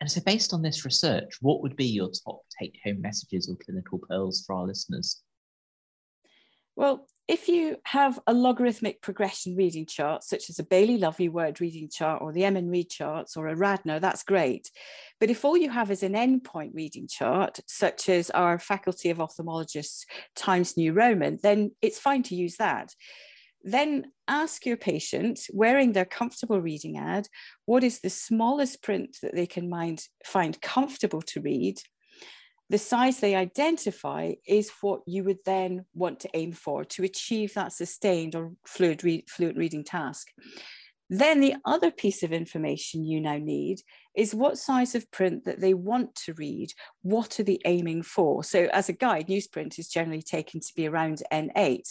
And 0.02 0.12
so 0.12 0.22
based 0.22 0.54
on 0.54 0.62
this 0.62 0.86
research, 0.86 1.38
what 1.42 1.62
would 1.62 1.76
be 1.76 1.86
your 1.86 2.10
top 2.10 2.42
take 2.60 2.78
home 2.84 3.02
messages 3.02 3.50
or 3.50 3.56
clinical 3.64 4.00
pearls 4.00 4.44
for 4.46 4.56
our 4.56 4.68
listeners? 4.68 5.24
Well, 6.76 7.08
if 7.28 7.48
you 7.48 7.78
have 7.86 8.20
a 8.28 8.34
logarithmic 8.34 9.02
progression 9.02 9.56
reading 9.56 9.88
chart, 9.88 10.24
such 10.24 10.50
as 10.50 10.60
a 10.60 10.64
Bailey-Lovie 10.64 11.30
word 11.30 11.60
reading 11.60 11.90
chart 11.92 12.22
or 12.22 12.32
the 12.32 12.42
MNREAD 12.42 12.90
charts 12.90 13.36
or 13.36 13.48
a 13.48 13.56
Radner, 13.56 14.00
that's 14.00 14.24
great. 14.24 14.70
But 15.20 15.32
if 15.32 15.44
all 15.44 15.58
you 15.58 15.72
have 15.72 15.90
is 15.90 16.04
an 16.04 16.14
endpoint 16.14 16.76
reading 16.76 17.08
chart, 17.08 17.60
such 17.66 18.10
as 18.10 18.30
our 18.30 18.60
Faculty 18.60 19.10
of 19.10 19.18
Ophthalmologists 19.18 20.04
Times 20.36 20.78
New 20.78 20.94
Roman, 20.94 21.40
then 21.42 21.72
it's 21.82 21.98
fine 21.98 22.22
to 22.24 22.36
use 22.36 22.58
that. 22.58 22.94
Then 23.64 24.12
ask 24.28 24.64
your 24.64 24.78
patient, 24.78 25.40
wearing 25.52 25.94
their 25.94 26.06
comfortable 26.06 26.62
reading 26.62 27.00
ad, 27.00 27.28
what 27.66 27.84
is 27.84 28.02
the 28.02 28.12
smallest 28.12 28.84
print 28.84 29.18
that 29.24 29.34
they 29.34 29.48
can 29.48 29.68
mind, 29.68 30.04
find 30.24 30.62
comfortable 30.62 31.24
to 31.24 31.42
read 31.42 31.80
the 32.70 32.78
size 32.78 33.20
they 33.20 33.36
identify 33.36 34.34
is 34.48 34.72
what 34.82 35.02
you 35.06 35.24
would 35.24 35.40
then 35.46 35.86
want 35.94 36.20
to 36.22 36.30
aim 36.34 36.52
for 36.52 36.84
to 36.84 37.04
achieve 37.04 37.54
that 37.54 37.74
sustained 37.74 38.36
or 38.36 38.54
fluid 38.66 39.04
re- 39.04 39.26
fluent 39.28 39.58
reading 39.58 39.84
task. 39.84 40.30
Then 41.10 41.40
the 41.40 41.56
other 41.66 41.92
piece 41.92 42.24
of 42.24 42.34
information 42.34 43.04
you 43.04 43.22
now 43.22 43.38
need 43.38 43.82
is 44.16 44.34
what 44.34 44.58
size 44.58 44.96
of 44.96 45.12
print 45.12 45.46
that 45.46 45.60
they 45.60 45.76
want 45.76 46.16
to 46.16 46.34
read. 46.34 46.72
What 47.04 47.40
are 47.40 47.44
they 47.44 47.60
aiming 47.66 48.04
for? 48.04 48.44
So 48.44 48.68
as 48.74 48.90
a 48.90 48.94
guide, 48.94 49.28
newsprint 49.28 49.78
is 49.78 49.88
generally 49.88 50.24
taken 50.24 50.62
to 50.62 50.74
be 50.76 50.88
around 50.88 51.22
N8. 51.32 51.84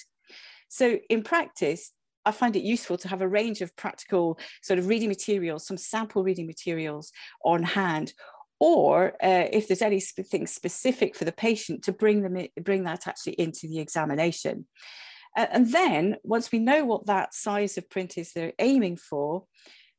So 0.69 0.99
in 1.09 1.23
practice, 1.23 1.93
I 2.27 2.33
find 2.33 2.57
it 2.57 2.65
useful 2.65 2.97
to 2.99 3.09
have 3.09 3.21
a 3.21 3.29
range 3.29 3.61
of 3.61 3.77
practical 3.77 4.39
sort 4.63 4.79
of 4.79 4.89
reading 4.89 5.09
materials, 5.09 5.67
some 5.67 5.77
sample 5.77 6.25
reading 6.25 6.47
materials 6.47 7.13
on 7.45 7.63
hand, 7.63 8.15
or 8.61 9.13
uh, 9.23 9.49
if 9.53 9.69
there's 9.69 9.83
anything 9.83 10.47
specific 10.47 11.17
for 11.17 11.25
the 11.25 11.33
patient 11.33 11.85
to 11.85 11.93
bring 11.93 12.23
them 12.23 12.37
in, 12.37 12.49
bring 12.63 12.85
that 12.85 13.07
actually 13.07 13.35
into 13.35 13.69
the 13.69 13.79
examination. 13.79 14.67
Uh, 15.37 15.47
and 15.51 15.73
then 15.73 16.17
once 16.23 16.53
we 16.53 16.59
know 16.59 16.85
what 16.85 17.07
that 17.07 17.35
size 17.35 17.77
of 17.77 17.91
print 17.91 18.17
is 18.17 18.33
they're 18.33 18.53
aiming 18.59 18.97
for, 18.97 19.45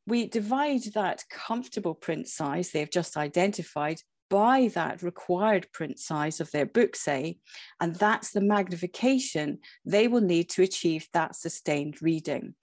we 0.08 0.28
divide 0.28 0.84
that 0.94 1.24
comfortable 1.30 1.96
print 1.96 2.28
size 2.28 2.72
they've 2.72 2.92
just 2.92 3.18
identified 3.18 4.00
by 4.30 4.70
that 4.74 5.04
required 5.04 5.68
print 5.72 6.00
size 6.00 6.40
of 6.40 6.50
their 6.52 6.66
book, 6.66 6.96
say, 6.96 7.38
and 7.80 7.96
that's 7.96 8.32
the 8.32 8.42
magnification 8.42 9.60
they 9.86 10.08
will 10.08 10.22
need 10.22 10.50
to 10.50 10.64
achieve 10.64 11.08
that 11.14 11.36
sustained 11.36 12.02
reading. 12.02 12.56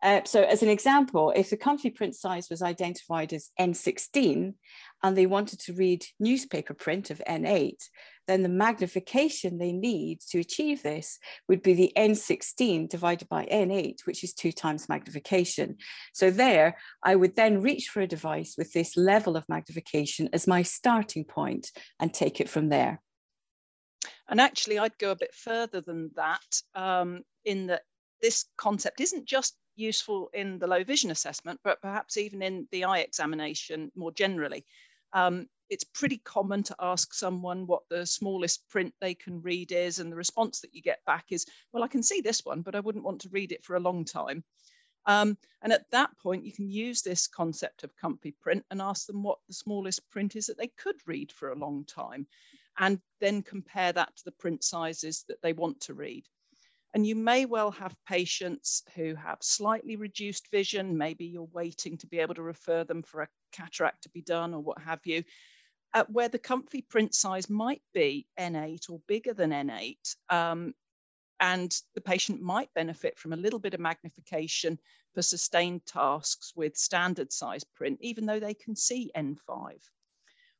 Uh, 0.00 0.20
so 0.24 0.42
as 0.42 0.62
an 0.62 0.68
example, 0.68 1.32
if 1.34 1.50
the 1.50 1.56
comfy 1.56 1.90
print 1.90 2.14
size 2.14 2.48
was 2.48 2.62
identified 2.62 3.32
as 3.32 3.50
N16 3.58 4.54
and 5.02 5.16
they 5.16 5.26
wanted 5.26 5.60
to 5.60 5.72
read 5.72 6.04
newspaper 6.18 6.74
print 6.74 7.10
of 7.10 7.22
N8, 7.28 7.76
then 8.26 8.42
the 8.42 8.48
magnification 8.48 9.58
they 9.58 9.72
need 9.72 10.20
to 10.30 10.38
achieve 10.38 10.82
this 10.82 11.18
would 11.48 11.62
be 11.62 11.72
the 11.72 11.92
N16 11.96 12.88
divided 12.88 13.28
by 13.28 13.46
N8, 13.46 14.00
which 14.04 14.22
is 14.22 14.34
two 14.34 14.52
times 14.52 14.88
magnification. 14.88 15.76
So 16.12 16.30
there, 16.30 16.76
I 17.02 17.16
would 17.16 17.36
then 17.36 17.62
reach 17.62 17.88
for 17.88 18.00
a 18.00 18.06
device 18.06 18.54
with 18.58 18.72
this 18.72 18.96
level 18.96 19.36
of 19.36 19.48
magnification 19.48 20.28
as 20.32 20.46
my 20.46 20.62
starting 20.62 21.24
point 21.24 21.70
and 21.98 22.12
take 22.12 22.40
it 22.40 22.48
from 22.48 22.68
there. 22.68 23.00
And 24.28 24.40
actually, 24.40 24.78
I'd 24.78 24.98
go 24.98 25.10
a 25.10 25.16
bit 25.16 25.34
further 25.34 25.80
than 25.80 26.10
that 26.16 26.62
um, 26.74 27.22
in 27.44 27.68
that 27.68 27.82
this 28.20 28.44
concept 28.56 29.00
isn't 29.00 29.26
just 29.26 29.56
useful 29.76 30.28
in 30.34 30.58
the 30.58 30.66
low 30.66 30.84
vision 30.84 31.10
assessment, 31.10 31.60
but 31.64 31.80
perhaps 31.80 32.16
even 32.16 32.42
in 32.42 32.68
the 32.72 32.84
eye 32.84 32.98
examination 32.98 33.90
more 33.94 34.12
generally. 34.12 34.66
Um, 35.12 35.48
it's 35.70 35.84
pretty 35.84 36.18
common 36.18 36.62
to 36.64 36.76
ask 36.80 37.12
someone 37.12 37.66
what 37.66 37.82
the 37.90 38.06
smallest 38.06 38.68
print 38.68 38.94
they 39.00 39.14
can 39.14 39.42
read 39.42 39.72
is, 39.72 39.98
and 39.98 40.10
the 40.10 40.16
response 40.16 40.60
that 40.60 40.74
you 40.74 40.82
get 40.82 41.04
back 41.04 41.26
is, 41.30 41.46
Well, 41.72 41.82
I 41.82 41.88
can 41.88 42.02
see 42.02 42.20
this 42.20 42.44
one, 42.44 42.62
but 42.62 42.74
I 42.74 42.80
wouldn't 42.80 43.04
want 43.04 43.20
to 43.22 43.28
read 43.30 43.52
it 43.52 43.64
for 43.64 43.76
a 43.76 43.80
long 43.80 44.04
time. 44.04 44.44
Um, 45.06 45.38
and 45.62 45.72
at 45.72 45.90
that 45.90 46.10
point, 46.18 46.44
you 46.44 46.52
can 46.52 46.70
use 46.70 47.02
this 47.02 47.26
concept 47.26 47.84
of 47.84 47.96
comfy 47.96 48.32
print 48.32 48.64
and 48.70 48.82
ask 48.82 49.06
them 49.06 49.22
what 49.22 49.38
the 49.46 49.54
smallest 49.54 50.08
print 50.10 50.36
is 50.36 50.46
that 50.46 50.58
they 50.58 50.68
could 50.68 50.96
read 51.06 51.32
for 51.32 51.50
a 51.50 51.58
long 51.58 51.84
time, 51.84 52.26
and 52.78 53.00
then 53.20 53.42
compare 53.42 53.92
that 53.92 54.16
to 54.16 54.24
the 54.24 54.32
print 54.32 54.62
sizes 54.62 55.24
that 55.28 55.40
they 55.42 55.52
want 55.52 55.80
to 55.80 55.94
read. 55.94 56.26
And 56.94 57.06
you 57.06 57.16
may 57.16 57.44
well 57.44 57.70
have 57.72 57.96
patients 58.06 58.82
who 58.94 59.14
have 59.14 59.38
slightly 59.42 59.96
reduced 59.96 60.50
vision. 60.50 60.96
Maybe 60.96 61.26
you're 61.26 61.48
waiting 61.52 61.98
to 61.98 62.06
be 62.06 62.18
able 62.18 62.34
to 62.34 62.42
refer 62.42 62.84
them 62.84 63.02
for 63.02 63.22
a 63.22 63.28
cataract 63.52 64.02
to 64.02 64.10
be 64.10 64.22
done 64.22 64.54
or 64.54 64.60
what 64.60 64.80
have 64.80 65.00
you, 65.04 65.22
uh, 65.94 66.04
where 66.08 66.28
the 66.28 66.38
comfy 66.38 66.82
print 66.82 67.14
size 67.14 67.48
might 67.48 67.82
be 67.94 68.26
N8 68.38 68.90
or 68.90 69.00
bigger 69.06 69.34
than 69.34 69.50
N8. 69.50 70.16
Um, 70.30 70.74
and 71.40 71.74
the 71.94 72.00
patient 72.00 72.42
might 72.42 72.72
benefit 72.74 73.18
from 73.18 73.32
a 73.32 73.36
little 73.36 73.60
bit 73.60 73.74
of 73.74 73.80
magnification 73.80 74.78
for 75.14 75.22
sustained 75.22 75.86
tasks 75.86 76.52
with 76.56 76.76
standard 76.76 77.32
size 77.32 77.64
print, 77.64 77.98
even 78.00 78.26
though 78.26 78.40
they 78.40 78.54
can 78.54 78.74
see 78.74 79.10
N5. 79.16 79.78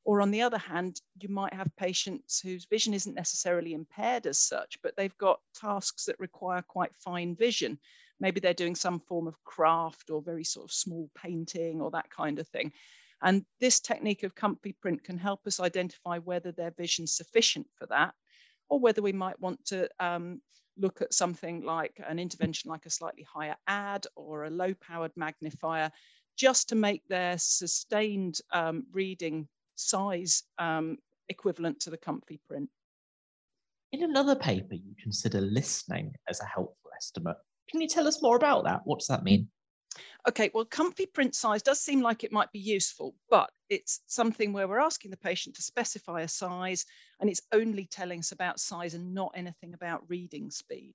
Or 0.09 0.23
on 0.23 0.31
the 0.31 0.41
other 0.41 0.57
hand, 0.57 1.03
you 1.21 1.29
might 1.29 1.53
have 1.53 1.77
patients 1.77 2.41
whose 2.41 2.65
vision 2.65 2.95
isn't 2.95 3.15
necessarily 3.15 3.75
impaired 3.75 4.27
as 4.27 4.39
such, 4.39 4.81
but 4.81 4.97
they've 4.97 5.19
got 5.19 5.43
tasks 5.55 6.07
that 6.07 6.19
require 6.19 6.63
quite 6.63 6.97
fine 6.97 7.37
vision. 7.37 7.79
Maybe 8.19 8.41
they're 8.41 8.55
doing 8.55 8.75
some 8.75 9.01
form 9.01 9.27
of 9.27 9.45
craft 9.45 10.09
or 10.09 10.23
very 10.23 10.45
sort 10.45 10.65
of 10.65 10.73
small 10.73 11.11
painting 11.15 11.83
or 11.83 11.91
that 11.91 12.09
kind 12.09 12.39
of 12.39 12.49
thing. 12.49 12.73
And 13.21 13.45
this 13.61 13.81
technique 13.81 14.23
of 14.23 14.35
comfy 14.35 14.73
print 14.73 15.05
can 15.05 15.19
help 15.19 15.47
us 15.47 15.61
identify 15.61 16.17
whether 16.21 16.53
their 16.53 16.71
vision's 16.71 17.13
sufficient 17.13 17.67
for 17.75 17.85
that, 17.89 18.15
or 18.71 18.81
whether 18.81 19.03
we 19.03 19.13
might 19.13 19.39
want 19.41 19.63
to 19.67 19.91
um, 20.01 20.41
look 20.79 21.03
at 21.03 21.13
something 21.13 21.61
like 21.61 22.01
an 22.09 22.19
intervention 22.19 22.71
like 22.71 22.87
a 22.87 22.91
slightly 22.91 23.27
higher 23.31 23.57
ad 23.67 24.07
or 24.17 24.45
a 24.45 24.51
low 24.51 24.73
powered 24.81 25.13
magnifier, 25.17 25.93
just 26.35 26.71
to 26.71 26.77
make 26.77 27.07
their 27.09 27.37
sustained 27.37 28.41
um, 28.53 28.87
reading 28.91 29.47
size 29.79 30.43
um, 30.59 30.99
equivalent 31.29 31.81
to 31.81 31.91
the 31.91 31.97
comfy 31.97 32.41
print. 32.49 32.69
In 33.93 34.03
another 34.03 34.37
paper, 34.37 34.75
you 34.75 34.95
consider 35.03 35.41
listening 35.41 36.15
as 36.29 36.41
a 36.41 36.47
helpful 36.47 36.91
estimate. 36.97 37.37
Can 37.71 37.81
you 37.81 37.89
tell 37.89 38.07
us 38.07 38.23
more 38.23 38.37
about 38.37 38.65
that? 38.65 38.81
What 38.85 38.99
does 38.99 39.09
that 39.09 39.25
mean? 39.25 39.49
Okay, 40.29 40.51
well, 40.53 40.65
comfy 40.65 41.07
print 41.07 41.35
size 41.35 41.63
does 41.63 41.81
seem 41.81 42.03
like 42.03 42.23
it 42.23 42.33
might 42.33 42.53
be 42.53 42.59
useful, 42.59 43.15
but 43.31 43.51
it's 43.71 44.01
something 44.07 44.53
where 44.53 44.69
we're 44.69 44.81
asking 44.81 45.11
the 45.11 45.17
patient 45.17 45.57
to 45.57 45.63
specify 45.63 46.23
a 46.23 46.29
size 46.29 46.85
and 47.21 47.31
it's 47.31 47.43
only 47.53 47.87
telling 47.87 48.19
us 48.21 48.33
about 48.33 48.61
size 48.61 48.95
and 48.95 49.15
not 49.15 49.33
anything 49.35 49.75
about 49.75 50.09
reading 50.09 50.51
speed. 50.51 50.95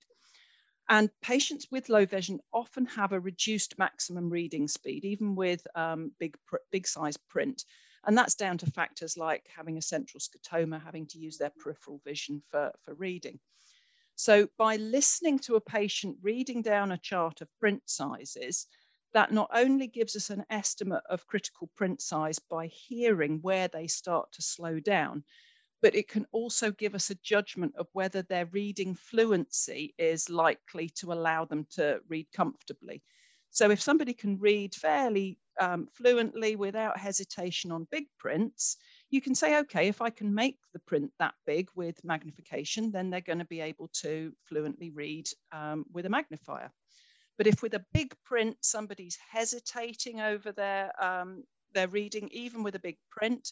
And 0.90 1.10
patients 1.22 1.68
with 1.72 1.90
low 1.90 2.06
vision 2.06 2.40
often 2.52 2.86
have 2.88 3.14
a 3.14 3.20
reduced 3.20 3.78
maximum 3.80 4.30
reading 4.30 4.68
speed, 4.68 5.06
even 5.06 5.36
with 5.36 5.66
um, 5.76 6.12
big, 6.20 6.36
big 6.72 6.86
size 6.86 7.18
print. 7.30 7.64
And 8.06 8.18
that's 8.18 8.36
down 8.36 8.58
to 8.60 8.72
factors 8.72 9.18
like 9.18 9.48
having 9.56 9.78
a 9.78 9.82
central 9.82 10.20
scotoma, 10.20 10.84
having 10.84 11.08
to 11.08 11.20
use 11.20 11.38
their 11.38 11.52
peripheral 11.58 12.02
vision 12.04 12.42
for, 12.50 12.72
for 12.84 12.94
reading. 12.96 13.40
So 14.16 14.48
by 14.58 14.76
listening 14.76 15.40
to 15.40 15.56
a 15.56 15.62
patient 15.62 16.18
reading 16.22 16.62
down 16.62 16.92
a 16.92 16.98
chart 16.98 17.42
of 17.42 17.50
print 17.60 17.82
sizes, 17.86 18.68
that 19.14 19.32
not 19.32 19.50
only 19.54 19.88
gives 19.88 20.16
us 20.16 20.30
an 20.30 20.44
estimate 20.50 21.04
of 21.10 21.28
critical 21.28 21.70
print 21.76 22.02
size 22.02 22.40
by 22.40 22.68
hearing 22.68 23.40
where 23.42 23.68
they 23.68 23.88
start 23.88 24.32
to 24.34 24.42
slow 24.42 24.80
down, 24.80 25.24
but 25.82 25.96
it 25.96 26.08
can 26.08 26.26
also 26.32 26.72
give 26.72 26.96
us 26.96 27.10
a 27.10 27.16
judgment 27.16 27.74
of 27.76 27.88
whether 27.94 28.22
their 28.22 28.46
reading 28.48 28.96
fluency 28.96 29.94
is 29.98 30.30
likely 30.30 30.90
to 30.90 31.12
allow 31.12 31.46
them 31.46 31.66
to 31.72 32.00
read 32.08 32.28
comfortably. 32.34 33.04
So 33.52 33.70
if 33.70 33.82
somebody 33.82 34.14
can 34.14 34.40
read 34.40 34.74
fairly 34.74 35.38
um, 35.60 35.88
fluently 35.94 36.56
without 36.56 36.98
hesitation 36.98 37.72
on 37.72 37.88
big 37.92 38.06
prints, 38.18 38.78
you 39.10 39.22
can 39.22 39.36
say, 39.36 39.60
okay, 39.60 39.88
if 39.88 40.02
I 40.02 40.10
can 40.10 40.34
make 40.34 40.58
the 40.74 40.80
print 40.80 41.12
that 41.20 41.36
big 41.46 41.70
with 41.76 42.04
magnification, 42.04 42.92
then 42.92 43.10
they're 43.10 43.22
going 43.22 43.40
to 43.40 43.46
be 43.46 43.62
able 43.62 43.90
to 44.02 44.34
fluently 44.46 44.90
read 44.90 45.28
um, 45.52 45.86
with 45.94 46.06
a 46.06 46.10
magnifier. 46.10 46.72
But 47.38 47.48
if 47.48 47.62
with 47.62 47.74
a 47.74 47.86
big 47.94 48.14
print, 48.24 48.58
somebody's 48.62 49.18
hesitating 49.32 50.22
over 50.22 50.52
their, 50.52 50.92
um, 51.04 51.44
their 51.74 51.88
reading, 51.88 52.30
even 52.32 52.64
with 52.64 52.76
a 52.76 52.80
big 52.80 52.98
print, 53.10 53.52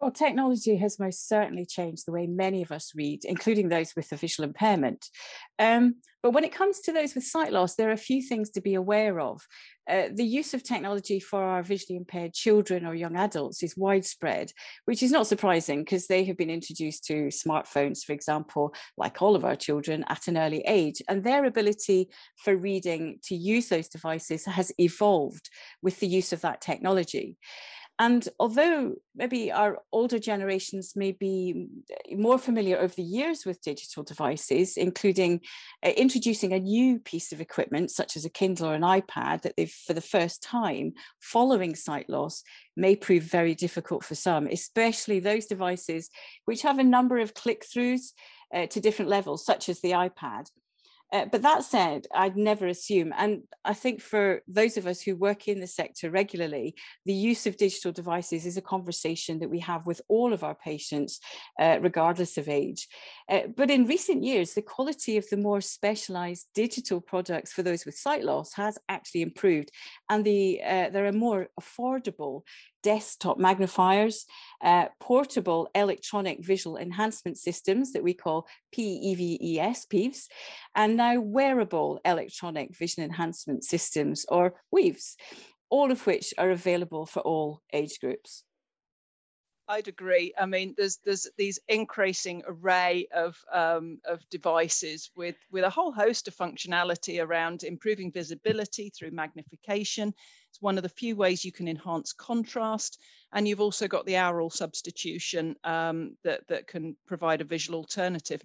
Well, 0.00 0.12
technology 0.12 0.76
has 0.76 1.00
most 1.00 1.28
certainly 1.28 1.66
changed 1.66 2.06
the 2.06 2.12
way 2.12 2.28
many 2.28 2.62
of 2.62 2.70
us 2.70 2.92
read, 2.94 3.24
including 3.24 3.68
those 3.68 3.96
with 3.96 4.12
a 4.12 4.16
visual 4.16 4.46
impairment. 4.46 5.08
Um, 5.58 5.96
but 6.22 6.30
when 6.30 6.44
it 6.44 6.52
comes 6.52 6.80
to 6.80 6.92
those 6.92 7.16
with 7.16 7.24
sight 7.24 7.52
loss, 7.52 7.74
there 7.74 7.88
are 7.88 7.92
a 7.92 7.96
few 7.96 8.22
things 8.22 8.50
to 8.50 8.60
be 8.60 8.74
aware 8.74 9.18
of. 9.18 9.40
Uh, 9.90 10.08
the 10.12 10.24
use 10.24 10.54
of 10.54 10.62
technology 10.62 11.18
for 11.18 11.42
our 11.42 11.64
visually 11.64 11.96
impaired 11.96 12.32
children 12.32 12.86
or 12.86 12.94
young 12.94 13.16
adults 13.16 13.62
is 13.62 13.76
widespread, 13.76 14.52
which 14.84 15.02
is 15.02 15.10
not 15.10 15.26
surprising 15.26 15.80
because 15.80 16.06
they 16.06 16.24
have 16.24 16.36
been 16.36 16.50
introduced 16.50 17.04
to 17.06 17.28
smartphones, 17.28 18.04
for 18.04 18.12
example, 18.12 18.74
like 18.96 19.20
all 19.20 19.34
of 19.34 19.44
our 19.44 19.56
children 19.56 20.04
at 20.08 20.28
an 20.28 20.36
early 20.36 20.62
age. 20.66 21.02
And 21.08 21.24
their 21.24 21.44
ability 21.44 22.08
for 22.44 22.56
reading 22.56 23.18
to 23.24 23.34
use 23.34 23.68
those 23.68 23.88
devices 23.88 24.44
has 24.44 24.70
evolved 24.78 25.50
with 25.82 25.98
the 25.98 26.08
use 26.08 26.32
of 26.32 26.40
that 26.42 26.60
technology. 26.60 27.36
And 28.00 28.28
although 28.38 28.94
maybe 29.16 29.50
our 29.50 29.78
older 29.90 30.20
generations 30.20 30.94
may 30.94 31.10
be 31.10 31.66
more 32.12 32.38
familiar 32.38 32.78
over 32.78 32.94
the 32.94 33.02
years 33.02 33.44
with 33.44 33.60
digital 33.60 34.04
devices, 34.04 34.76
including 34.76 35.40
uh, 35.84 35.90
introducing 35.96 36.52
a 36.52 36.60
new 36.60 37.00
piece 37.00 37.32
of 37.32 37.40
equipment, 37.40 37.90
such 37.90 38.16
as 38.16 38.24
a 38.24 38.30
Kindle 38.30 38.68
or 38.68 38.74
an 38.74 38.82
iPad, 38.82 39.42
that 39.42 39.54
they've 39.56 39.70
for 39.70 39.94
the 39.94 40.00
first 40.00 40.44
time 40.44 40.92
following 41.20 41.74
sight 41.74 42.08
loss, 42.08 42.44
may 42.76 42.94
prove 42.94 43.24
very 43.24 43.56
difficult 43.56 44.04
for 44.04 44.14
some, 44.14 44.46
especially 44.46 45.18
those 45.18 45.46
devices 45.46 46.08
which 46.44 46.62
have 46.62 46.78
a 46.78 46.84
number 46.84 47.18
of 47.18 47.34
click 47.34 47.64
throughs 47.64 48.12
uh, 48.54 48.66
to 48.66 48.80
different 48.80 49.10
levels, 49.10 49.44
such 49.44 49.68
as 49.68 49.80
the 49.80 49.90
iPad. 49.90 50.48
Uh, 51.12 51.24
but 51.24 51.42
that 51.42 51.64
said, 51.64 52.06
I'd 52.14 52.36
never 52.36 52.66
assume. 52.66 53.14
And 53.16 53.42
I 53.64 53.72
think 53.72 54.00
for 54.00 54.42
those 54.46 54.76
of 54.76 54.86
us 54.86 55.00
who 55.00 55.16
work 55.16 55.48
in 55.48 55.60
the 55.60 55.66
sector 55.66 56.10
regularly, 56.10 56.74
the 57.06 57.14
use 57.14 57.46
of 57.46 57.56
digital 57.56 57.92
devices 57.92 58.44
is 58.44 58.56
a 58.58 58.62
conversation 58.62 59.38
that 59.38 59.48
we 59.48 59.60
have 59.60 59.86
with 59.86 60.02
all 60.08 60.32
of 60.32 60.44
our 60.44 60.54
patients, 60.54 61.20
uh, 61.58 61.78
regardless 61.80 62.36
of 62.36 62.48
age. 62.48 62.86
Uh, 63.28 63.40
but 63.56 63.70
in 63.70 63.86
recent 63.86 64.22
years, 64.22 64.52
the 64.52 64.62
quality 64.62 65.16
of 65.16 65.28
the 65.30 65.36
more 65.36 65.62
specialized 65.62 66.46
digital 66.54 67.00
products 67.00 67.52
for 67.52 67.62
those 67.62 67.86
with 67.86 67.96
sight 67.96 68.22
loss 68.22 68.52
has 68.54 68.76
actually 68.88 69.22
improved. 69.22 69.70
And 70.10 70.24
the, 70.24 70.60
uh, 70.62 70.90
there 70.90 71.06
are 71.06 71.12
more 71.12 71.48
affordable 71.58 72.42
desktop 72.82 73.38
magnifiers, 73.38 74.26
uh, 74.62 74.86
portable 75.00 75.68
electronic 75.74 76.44
visual 76.44 76.76
enhancement 76.76 77.38
systems 77.38 77.92
that 77.92 78.02
we 78.02 78.14
call 78.14 78.46
PEVES, 78.72 79.86
PEVs, 79.86 80.26
and 80.74 80.96
now 80.96 81.20
wearable 81.20 82.00
electronic 82.04 82.76
vision 82.76 83.04
enhancement 83.04 83.64
systems 83.64 84.24
or 84.28 84.54
WEAVs, 84.74 85.16
all 85.70 85.90
of 85.90 86.06
which 86.06 86.32
are 86.38 86.50
available 86.50 87.06
for 87.06 87.20
all 87.20 87.62
age 87.72 88.00
groups. 88.00 88.44
I'd 89.70 89.86
agree. 89.86 90.32
I 90.38 90.46
mean, 90.46 90.74
there's 90.78 90.96
there's 91.04 91.26
these 91.36 91.58
increasing 91.68 92.42
array 92.46 93.06
of 93.14 93.36
um, 93.52 94.00
of 94.06 94.26
devices 94.30 95.10
with 95.14 95.36
with 95.50 95.62
a 95.62 95.70
whole 95.70 95.92
host 95.92 96.26
of 96.26 96.34
functionality 96.34 97.22
around 97.22 97.64
improving 97.64 98.10
visibility 98.10 98.88
through 98.88 99.10
magnification. 99.10 100.14
It's 100.48 100.62
one 100.62 100.78
of 100.78 100.82
the 100.84 100.88
few 100.88 101.16
ways 101.16 101.44
you 101.44 101.52
can 101.52 101.68
enhance 101.68 102.14
contrast, 102.14 102.98
and 103.32 103.46
you've 103.46 103.60
also 103.60 103.86
got 103.86 104.06
the 104.06 104.16
aural 104.16 104.48
substitution 104.48 105.54
um, 105.64 106.16
that 106.24 106.48
that 106.48 106.66
can 106.66 106.96
provide 107.06 107.42
a 107.42 107.44
visual 107.44 107.78
alternative. 107.78 108.42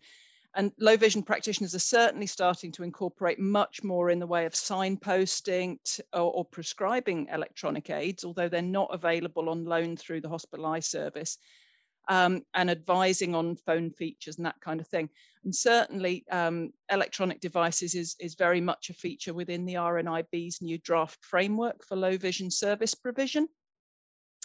And 0.56 0.72
low 0.80 0.96
vision 0.96 1.24
practitioners 1.24 1.74
are 1.74 1.80
certainly 1.80 2.28
starting 2.28 2.72
to 2.74 2.84
incorporate 2.84 3.40
much 3.40 3.84
more 3.84 4.12
in 4.12 4.20
the 4.20 4.28
way 4.28 4.46
of 4.46 4.54
signposting 4.54 5.78
or, 6.14 6.32
or, 6.32 6.46
prescribing 6.46 7.28
electronic 7.32 7.90
aids, 7.90 8.24
although 8.24 8.50
they're 8.50 8.62
not 8.62 8.94
available 8.94 9.50
on 9.50 9.66
loan 9.66 9.98
through 9.98 10.22
the 10.22 10.30
hospital 10.30 10.68
eye 10.68 10.80
service, 10.80 11.40
um, 12.08 12.44
and 12.54 12.70
advising 12.70 13.34
on 13.34 13.56
phone 13.56 13.90
features 13.90 14.38
and 14.38 14.46
that 14.46 14.62
kind 14.62 14.80
of 14.80 14.88
thing. 14.88 15.10
And 15.44 15.56
certainly, 15.56 16.24
um, 16.30 16.72
electronic 16.92 17.40
devices 17.40 17.96
is, 17.96 18.16
is 18.20 18.36
very 18.36 18.62
much 18.62 18.92
a 18.92 18.94
feature 18.94 19.34
within 19.34 19.66
the 19.66 19.76
RNIB's 19.76 20.62
new 20.62 20.78
draft 20.78 21.24
framework 21.26 21.84
for 21.84 21.96
low 21.96 22.16
vision 22.16 22.52
service 22.52 22.94
provision. 22.94 23.48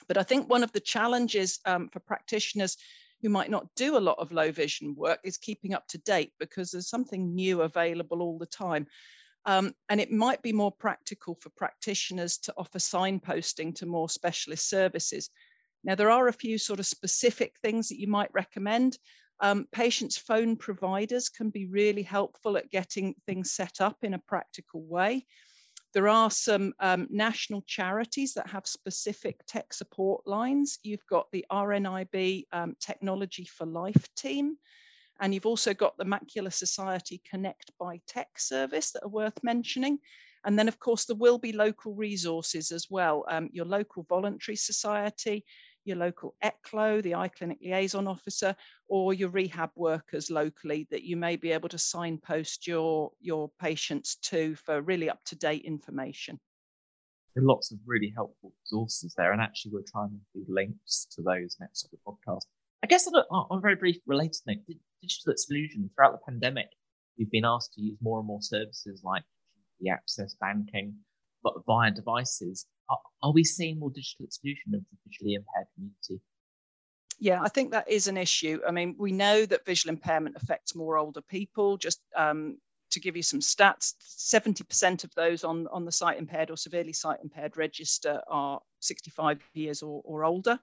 But 0.07 0.17
I 0.17 0.23
think 0.23 0.49
one 0.49 0.63
of 0.63 0.73
the 0.73 0.81
challenges 0.81 1.59
um, 1.67 1.89
for 1.89 2.01
practitioners 2.01 2.79
who 3.21 3.29
might 3.29 3.51
not 3.51 3.67
do 3.75 3.97
a 3.97 4.01
lot 4.01 4.19
of 4.19 4.33
low 4.33 4.53
vision 4.53 4.95
work 4.95 5.21
is 5.25 5.37
keeping 5.37 5.75
up 5.75 5.87
to 5.89 5.99
date 5.99 6.33
because 6.39 6.71
there's 6.71 6.89
something 6.89 7.35
new 7.35 7.63
available 7.63 8.23
all 8.23 8.39
the 8.39 8.47
time. 8.47 8.87
Um, 9.45 9.73
and 9.89 10.01
it 10.01 10.13
might 10.13 10.43
be 10.43 10.53
more 10.53 10.73
practical 10.73 11.35
for 11.41 11.51
practitioners 11.51 12.39
to 12.39 12.55
offer 12.57 12.79
signposting 12.79 13.75
to 13.77 13.87
more 13.87 14.09
specialist 14.09 14.69
services. 14.69 15.31
Now, 15.85 15.95
there 15.95 16.11
are 16.11 16.29
a 16.29 16.33
few 16.33 16.59
sort 16.59 16.81
of 16.81 16.87
specific 16.87 17.55
things 17.63 17.89
that 17.89 18.01
you 18.01 18.09
might 18.09 18.33
recommend. 18.35 18.99
Um, 19.41 19.67
patients' 19.73 20.19
phone 20.19 20.57
providers 20.57 21.29
can 21.29 21.51
be 21.51 21.67
really 21.67 22.03
helpful 22.03 22.57
at 22.57 22.71
getting 22.71 23.15
things 23.27 23.53
set 23.53 23.81
up 23.81 23.99
in 24.03 24.15
a 24.15 24.19
practical 24.19 24.83
way. 24.83 25.27
There 25.95 26.09
are 26.09 26.31
some 26.31 26.75
um, 26.81 27.07
national 27.11 27.63
charities 27.67 28.35
that 28.35 28.49
have 28.49 28.67
specific 28.67 29.41
tech 29.47 29.73
support 29.73 30.27
lines. 30.27 30.79
You've 30.83 31.07
got 31.09 31.27
the 31.33 31.47
RNIB 31.51 32.45
um, 32.53 32.77
Technology 32.79 33.45
for 33.45 33.67
Life 33.67 34.09
team, 34.15 34.57
and 35.21 35.33
you've 35.33 35.47
also 35.47 35.73
got 35.73 35.97
the 35.97 36.05
Macular 36.05 36.53
Society 36.53 37.23
Connect 37.29 37.73
by 37.79 38.01
Tech 38.07 38.29
service 38.39 38.93
that 38.93 39.05
are 39.05 39.09
worth 39.09 39.43
mentioning. 39.43 39.99
And 40.45 40.59
then, 40.59 40.69
of 40.69 40.79
course, 40.79 41.05
there 41.05 41.17
will 41.17 41.39
be 41.39 41.53
local 41.53 41.95
resources 41.95 42.71
as 42.71 42.87
well. 42.91 43.25
Um, 43.29 43.49
your 43.53 43.65
local 43.65 44.05
voluntary 44.09 44.57
society, 44.57 45.45
your 45.89 45.97
local 45.97 46.37
ECLO, 46.45 47.03
the 47.03 47.15
eye 47.15 47.29
clinic 47.29 47.59
liaison 47.61 48.07
officer, 48.07 48.55
or 48.89 49.15
your 49.15 49.31
rehab 49.31 49.71
workers 49.75 50.31
locally 50.31 50.87
that 50.91 51.03
you 51.03 51.17
may 51.17 51.37
be 51.37 51.51
able 51.51 51.69
to 51.71 51.79
signpost 51.79 52.67
your, 52.67 53.11
your 53.21 53.51
patients 53.61 54.17
to 54.17 54.55
for 54.55 54.83
really 54.83 55.11
up 55.11 55.25
to 55.25 55.37
date 55.37 55.65
information. 55.65 56.39
There 57.35 57.43
are 57.43 57.47
lots 57.47 57.73
of 57.73 57.79
really 57.87 58.13
helpful 58.15 58.53
resources 58.65 59.15
there, 59.17 59.33
and 59.33 59.41
actually, 59.41 59.73
we're 59.73 59.83
trying 59.91 60.11
to 60.11 60.39
do 60.39 60.45
links 60.49 61.07
to 61.15 61.23
those 61.23 61.57
next 61.61 61.83
to 61.83 61.89
the 61.93 61.99
podcast. 62.07 62.43
I 62.83 62.87
guess 62.87 63.07
on 63.07 63.15
a, 63.15 63.25
on 63.31 63.59
a 63.59 63.61
very 63.61 63.77
brief 63.77 63.97
related 64.07 64.41
note, 64.47 64.59
digital 65.03 65.33
exclusion 65.33 65.91
throughout 65.95 66.13
the 66.13 66.31
pandemic, 66.31 66.69
we've 67.19 67.31
been 67.31 67.45
asked 67.45 67.75
to 67.75 67.81
use 67.81 67.97
more 68.01 68.19
and 68.19 68.27
more 68.27 68.43
services 68.43 69.03
like 69.05 69.23
the 69.81 69.91
access 69.91 70.35
banking 70.41 70.95
via 71.67 71.91
devices, 71.91 72.67
are, 72.91 72.99
are 73.23 73.33
we 73.33 73.45
seeing 73.45 73.79
more 73.79 73.91
digital 73.91 74.25
exclusion 74.25 74.75
of 74.75 74.81
the 74.81 74.97
visually 75.07 75.35
impaired 75.35 75.67
community? 75.75 76.21
Yeah, 77.21 77.43
I 77.43 77.49
think 77.49 77.73
that 77.73 77.91
is 77.91 78.07
an 78.07 78.17
issue. 78.17 78.61
I 78.67 78.71
mean, 78.71 78.95
we 78.99 79.11
know 79.11 79.45
that 79.47 79.67
visual 79.67 79.93
impairment 79.93 80.37
affects 80.37 80.75
more 80.75 80.97
older 80.97 81.21
people. 81.21 81.77
Just 81.77 82.01
um, 82.17 82.59
to 82.91 83.01
give 83.01 83.17
you 83.17 83.23
some 83.23 83.41
stats, 83.41 83.95
70% 84.03 85.05
of 85.05 85.15
those 85.15 85.45
on, 85.45 85.67
on 85.69 85.85
the 85.85 85.93
sight 85.93 86.19
impaired 86.19 86.51
or 86.51 86.57
severely 86.57 86.93
sight 86.93 87.19
impaired 87.23 87.57
register 87.57 88.21
are 88.29 88.61
65 88.81 89.41
years 89.55 89.83
or, 89.83 90.01
or 90.05 90.25
older. 90.25 90.59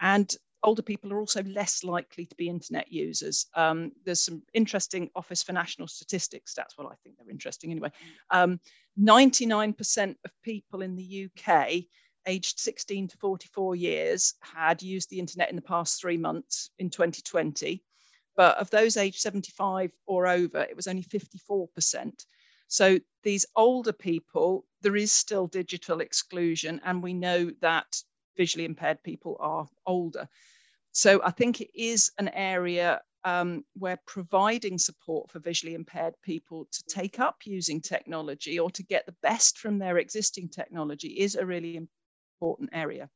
And 0.00 0.34
older 0.62 0.82
people 0.82 1.12
are 1.12 1.18
also 1.18 1.42
less 1.44 1.84
likely 1.84 2.26
to 2.26 2.34
be 2.36 2.48
internet 2.48 2.90
users. 2.90 3.46
Um, 3.54 3.92
there's 4.04 4.24
some 4.24 4.42
interesting 4.54 5.10
Office 5.14 5.42
for 5.42 5.52
National 5.52 5.88
Statistics 5.88 6.54
stats. 6.54 6.78
Well, 6.78 6.88
I 6.88 6.94
think 7.02 7.16
they're 7.16 7.30
interesting 7.30 7.70
anyway. 7.70 7.90
99% 8.32 10.02
um, 10.02 10.16
of 10.24 10.30
people 10.42 10.82
in 10.82 10.96
the 10.96 11.28
UK 11.28 11.84
aged 12.26 12.60
16 12.60 13.08
to 13.08 13.16
44 13.16 13.76
years 13.76 14.34
had 14.40 14.82
used 14.82 15.10
the 15.10 15.18
internet 15.18 15.50
in 15.50 15.56
the 15.56 15.62
past 15.62 16.00
three 16.00 16.18
months 16.18 16.70
in 16.78 16.90
2020. 16.90 17.82
But 18.36 18.56
of 18.58 18.70
those 18.70 18.96
aged 18.96 19.20
75 19.20 19.92
or 20.06 20.26
over, 20.26 20.62
it 20.62 20.76
was 20.76 20.86
only 20.86 21.02
54%. 21.02 22.24
So 22.68 22.98
these 23.22 23.44
older 23.54 23.92
people, 23.92 24.64
there 24.80 24.96
is 24.96 25.12
still 25.12 25.46
digital 25.46 26.00
exclusion, 26.00 26.80
and 26.84 27.02
we 27.02 27.12
know 27.12 27.50
that 27.60 28.02
visually 28.36 28.64
impaired 28.64 29.02
people 29.02 29.36
are 29.40 29.68
older. 29.86 30.28
So 30.92 31.20
I 31.24 31.30
think 31.30 31.60
it 31.60 31.70
is 31.74 32.12
an 32.18 32.28
area 32.28 33.00
um, 33.24 33.64
where 33.74 33.98
providing 34.06 34.78
support 34.78 35.30
for 35.30 35.38
visually 35.38 35.74
impaired 35.74 36.14
people 36.22 36.66
to 36.70 36.82
take 36.84 37.18
up 37.20 37.36
using 37.44 37.80
technology 37.80 38.58
or 38.58 38.70
to 38.70 38.82
get 38.82 39.06
the 39.06 39.14
best 39.22 39.58
from 39.58 39.78
their 39.78 39.98
existing 39.98 40.48
technology 40.48 41.08
is 41.08 41.34
a 41.34 41.46
really 41.46 41.88
important 42.40 42.70
area. 42.72 43.08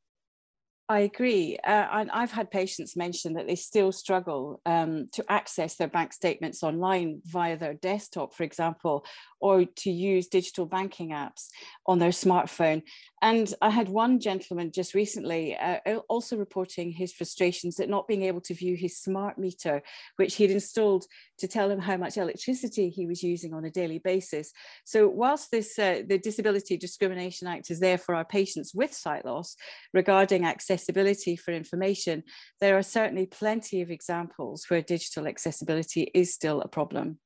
I 0.89 0.99
agree. 0.99 1.57
Uh, 1.65 1.87
and 1.91 2.09
I've 2.11 2.31
had 2.31 2.49
patients 2.49 2.95
mention 2.95 3.33
that 3.33 3.45
they 3.45 3.55
still 3.55 3.91
struggle 3.91 4.61
um, 4.65 5.07
to 5.13 5.25
access 5.27 5.75
their 5.75 5.89
bank 5.89 6.13
statements 6.13 6.63
online 6.63 7.21
via 7.25 7.57
their 7.57 7.73
desktop, 7.73 8.33
for 8.33 8.43
example, 8.43 9.05
or 9.41 9.65
to 9.65 9.91
use 9.91 10.27
digital 10.27 10.65
banking 10.65 11.09
apps 11.09 11.47
on 11.87 11.99
their 11.99 12.11
smartphone. 12.11 12.83
And 13.21 13.53
I 13.61 13.69
had 13.69 13.89
one 13.89 14.21
gentleman 14.21 14.71
just 14.71 14.93
recently 14.93 15.57
uh, 15.57 15.97
also 16.07 16.37
reporting 16.37 16.91
his 16.93 17.11
frustrations 17.11 17.81
at 17.81 17.89
not 17.89 18.07
being 18.07 18.23
able 18.23 18.41
to 18.41 18.53
view 18.53 18.77
his 18.77 18.97
smart 18.97 19.37
meter, 19.37 19.81
which 20.15 20.35
he'd 20.35 20.51
installed 20.51 21.05
to 21.39 21.47
tell 21.47 21.69
him 21.69 21.79
how 21.79 21.97
much 21.97 22.17
electricity 22.17 22.89
he 22.89 23.05
was 23.05 23.23
using 23.23 23.53
on 23.53 23.65
a 23.65 23.69
daily 23.69 23.99
basis. 23.99 24.51
So 24.85 25.07
whilst 25.07 25.51
this 25.51 25.77
uh, 25.77 26.01
the 26.07 26.17
Disability 26.17 26.77
Discrimination 26.77 27.47
Act 27.47 27.71
is 27.71 27.79
there 27.79 27.97
for 27.97 28.15
our 28.15 28.25
patients 28.25 28.73
with 28.73 28.93
sight 28.93 29.25
loss 29.25 29.55
regarding 29.93 30.45
accessibility 30.45 31.35
for 31.35 31.51
information, 31.51 32.23
there 32.59 32.77
are 32.77 32.83
certainly 32.83 33.25
plenty 33.25 33.81
of 33.81 33.91
examples 33.91 34.65
where 34.67 34.81
digital 34.81 35.27
accessibility 35.27 36.11
is 36.13 36.33
still 36.33 36.61
a 36.61 36.67
problem. 36.67 37.19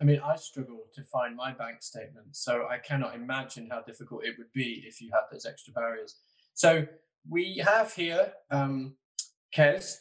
I 0.00 0.04
mean, 0.04 0.20
I 0.24 0.36
struggle 0.36 0.84
to 0.94 1.02
find 1.04 1.36
my 1.36 1.52
bank 1.52 1.82
statement, 1.82 2.26
so 2.32 2.66
I 2.68 2.78
cannot 2.78 3.14
imagine 3.14 3.68
how 3.70 3.82
difficult 3.82 4.24
it 4.24 4.34
would 4.38 4.52
be 4.52 4.84
if 4.86 5.00
you 5.00 5.10
had 5.12 5.22
those 5.30 5.46
extra 5.46 5.72
barriers. 5.72 6.16
So 6.54 6.86
we 7.28 7.62
have 7.64 7.92
here 7.92 8.32
um, 8.50 8.96
Kez 9.54 9.98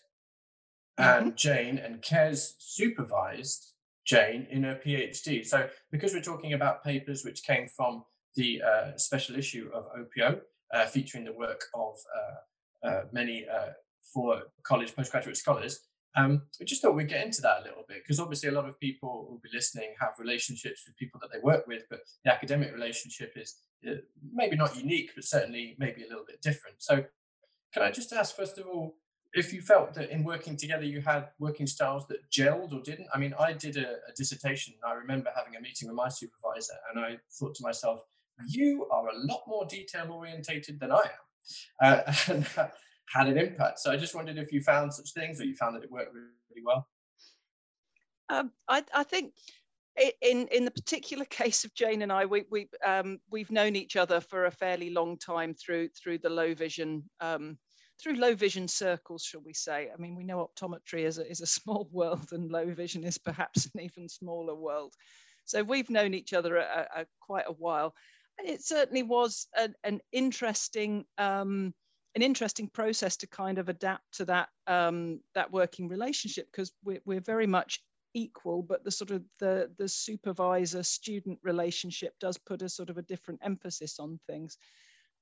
and 0.97 1.27
mm-hmm. 1.27 1.36
Jane, 1.36 1.77
and 1.77 2.01
Kez 2.01 2.53
supervised 2.60 3.73
Jane 4.06 4.47
in 4.49 4.63
her 4.63 4.79
PhD. 4.86 5.45
So 5.45 5.69
because 5.91 6.13
we're 6.13 6.21
talking 6.21 6.53
about 6.53 6.84
papers 6.84 7.23
which 7.23 7.43
came 7.43 7.67
from 7.67 8.03
the 8.36 8.62
uh, 8.62 8.97
special 8.97 9.36
issue 9.36 9.69
of 9.73 9.86
OPO, 9.97 10.41
uh, 10.73 10.86
featuring 10.88 11.23
the 11.23 11.34
work 11.34 11.65
of 11.75 11.95
uh, 12.15 12.88
uh 12.88 13.03
many 13.12 13.45
uh, 13.47 13.73
four 14.01 14.43
college 14.63 14.95
postgraduate 14.95 15.38
scholars, 15.38 15.79
um, 16.15 16.43
we 16.60 16.65
just 16.65 16.82
thought 16.82 16.95
we'd 16.95 17.10
get 17.10 17.25
into 17.25 17.41
that 17.41 17.62
a 17.62 17.63
little 17.63 17.84
bit 17.88 18.03
because 18.03 18.19
obviously 18.19 18.49
a 18.49 18.51
lot 18.51 18.67
of 18.67 18.79
people 18.79 19.27
will 19.29 19.39
be 19.43 19.49
listening 19.53 19.93
have 19.99 20.13
relationships 20.19 20.84
with 20.86 20.95
people 20.97 21.19
that 21.21 21.32
they 21.32 21.39
work 21.39 21.65
with, 21.65 21.84
but 21.89 22.01
the 22.23 22.32
academic 22.32 22.71
relationship 22.71 23.34
is 23.36 23.56
uh, 23.88 23.95
maybe 24.32 24.56
not 24.56 24.75
unique, 24.77 25.12
but 25.15 25.23
certainly 25.23 25.75
maybe 25.79 26.03
a 26.03 26.08
little 26.08 26.25
bit 26.27 26.41
different. 26.41 26.77
So, 26.79 27.06
can 27.73 27.82
I 27.82 27.89
just 27.89 28.13
ask 28.13 28.36
first 28.36 28.60
of 28.60 28.67
all 28.67 28.95
if 29.34 29.54
you 29.54 29.62
felt 29.62 29.93
that 29.96 30.10
in 30.12 30.24
working 30.24 30.56
together 30.56 30.84
you 30.84 31.02
had 31.02 31.30
working 31.39 31.67
styles 31.67 32.08
that 32.08 32.30
gelled 32.30 32.74
or 32.74 32.82
didn't? 32.82 33.08
I 33.13 33.17
mean, 33.17 33.34
I 33.39 33.54
did 33.54 33.78
a, 33.78 33.93
a 34.10 34.13
dissertation. 34.15 34.74
I 34.86 34.93
remember 34.93 35.32
having 35.36 35.56
a 35.56 35.62
meeting 35.62 35.88
with 35.88 35.96
my 35.96 36.10
supervisor, 36.10 36.74
and 36.89 37.04
I 37.04 37.17
thought 37.32 37.56
to 37.56 37.63
myself, 37.63 38.02
"You 38.48 38.88
are 38.91 39.08
a 39.08 39.17
lot 39.17 39.43
more 39.48 39.65
detail 39.65 40.12
orientated 40.12 40.80
than 40.80 40.91
I 40.91 41.02
am." 41.02 42.06
Uh, 42.08 42.13
and 42.30 42.48
had 43.13 43.28
an 43.28 43.38
impact. 43.38 43.80
So 43.80 43.91
I 43.91 43.98
just 43.98 44.15
wondered 44.15 44.38
if 44.38 44.52
you 44.52 44.62
found 44.62 44.93
such 44.93 45.13
things 45.13 45.39
or 45.39 45.46
you 45.46 45.56
found 45.56 45.76
that 45.76 45.84
it 45.84 45.91
worked 45.91 46.13
really 46.13 46.63
well. 46.65 46.88
Um, 48.30 48.52
I, 48.67 48.84
I, 48.93 49.04
think 49.04 49.34
in 50.22 50.48
in 50.48 50.65
the 50.65 50.72
particular 50.72 51.26
case 51.30 51.65
of 51.65 51.74
Jane 51.74 52.02
and 52.02 52.12
I, 52.12 52.26
we 52.26 52.46
we 52.50 52.69
um, 52.86 53.19
we've 53.30 53.52
known 53.52 53.76
each 53.76 53.96
other 53.96 54.22
for 54.22 54.46
a 54.46 54.52
fairly 54.52 54.89
long 54.89 55.17
time 55.17 55.54
through 55.54 55.89
through 55.89 56.19
the 56.19 56.30
low 56.30 56.54
vision 56.54 57.04
um, 57.19 57.58
through 58.01 58.15
low 58.15 58.36
vision 58.36 58.67
circles, 58.67 59.23
shall 59.23 59.41
we 59.41 59.53
say? 59.53 59.89
I 59.93 60.01
mean, 60.01 60.15
we 60.15 60.23
know 60.23 60.49
optometry 60.49 61.06
is 61.06 61.17
a, 61.17 61.29
is 61.29 61.41
a 61.41 61.45
small 61.60 61.88
world, 61.91 62.27
and 62.32 62.51
low 62.51 62.73
vision 62.73 63.03
is 63.03 63.17
perhaps 63.17 63.69
an 63.73 63.82
even 63.82 64.10
smaller 64.10 64.56
world. 64.56 64.93
So 65.45 65.63
we've 65.63 65.89
known 65.89 66.13
each 66.13 66.34
other 66.34 66.58
a, 66.58 66.88
a, 66.95 67.06
quite 67.21 67.45
a 67.47 67.53
while, 67.53 67.93
and 68.39 68.47
it 68.47 68.63
certainly 68.63 69.03
was 69.03 69.47
an, 69.56 69.73
an 69.84 70.01
interesting. 70.12 71.06
Um, 71.17 71.73
an 72.15 72.21
interesting 72.21 72.67
process 72.67 73.17
to 73.17 73.27
kind 73.27 73.58
of 73.58 73.69
adapt 73.69 74.03
to 74.13 74.25
that 74.25 74.49
um, 74.67 75.19
that 75.34 75.51
working 75.51 75.88
relationship 75.88 76.45
because 76.51 76.71
we're, 76.84 77.01
we're 77.06 77.19
very 77.19 77.47
much 77.47 77.79
equal 78.13 78.62
but 78.62 78.84
the 78.84 78.91
sort 78.91 79.12
of 79.12 79.23
the 79.39 79.71
the 79.79 79.88
supervisor 79.88 80.84
student 80.84 81.39
relationship 81.41 82.13
does 82.19 82.38
put 82.38 82.62
a 82.62 82.69
sort 82.69 82.89
of 82.89 82.97
a 82.97 83.01
different 83.01 83.39
emphasis 83.43 83.99
on 83.99 84.19
things 84.27 84.58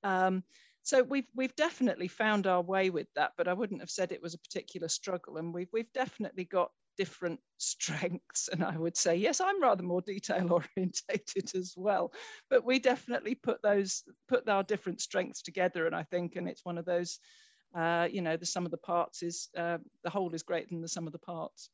um, 0.03 0.43
so 0.83 1.03
we've 1.03 1.27
we've 1.35 1.55
definitely 1.55 2.07
found 2.07 2.47
our 2.47 2.61
way 2.61 2.89
with 2.89 3.07
that 3.15 3.33
but 3.37 3.47
i 3.47 3.53
wouldn't 3.53 3.81
have 3.81 3.89
said 3.89 4.11
it 4.11 4.21
was 4.21 4.33
a 4.33 4.39
particular 4.39 4.87
struggle 4.87 5.37
and 5.37 5.53
we've 5.53 5.69
we've 5.71 5.91
definitely 5.93 6.45
got 6.45 6.71
different 6.97 7.39
strengths. 7.57 8.49
And 8.51 8.63
I 8.63 8.77
would 8.77 8.97
say, 8.97 9.15
yes, 9.15 9.41
I'm 9.41 9.61
rather 9.61 9.83
more 9.83 10.01
detail 10.01 10.53
orientated 10.77 11.55
as 11.55 11.73
well. 11.75 12.11
But 12.49 12.65
we 12.65 12.79
definitely 12.79 13.35
put 13.35 13.61
those, 13.61 14.03
put 14.27 14.47
our 14.47 14.63
different 14.63 15.01
strengths 15.01 15.41
together. 15.41 15.85
And 15.85 15.95
I 15.95 16.03
think, 16.03 16.35
and 16.35 16.47
it's 16.47 16.65
one 16.65 16.77
of 16.77 16.85
those, 16.85 17.19
uh, 17.75 18.07
you 18.11 18.21
know, 18.21 18.37
the 18.37 18.45
sum 18.45 18.65
of 18.65 18.71
the 18.71 18.77
parts 18.77 19.23
is, 19.23 19.49
uh, 19.57 19.77
the 20.03 20.09
whole 20.09 20.33
is 20.33 20.43
greater 20.43 20.67
than 20.69 20.81
the 20.81 20.87
sum 20.87 21.07
of 21.07 21.13
the 21.13 21.19
parts. 21.19 21.69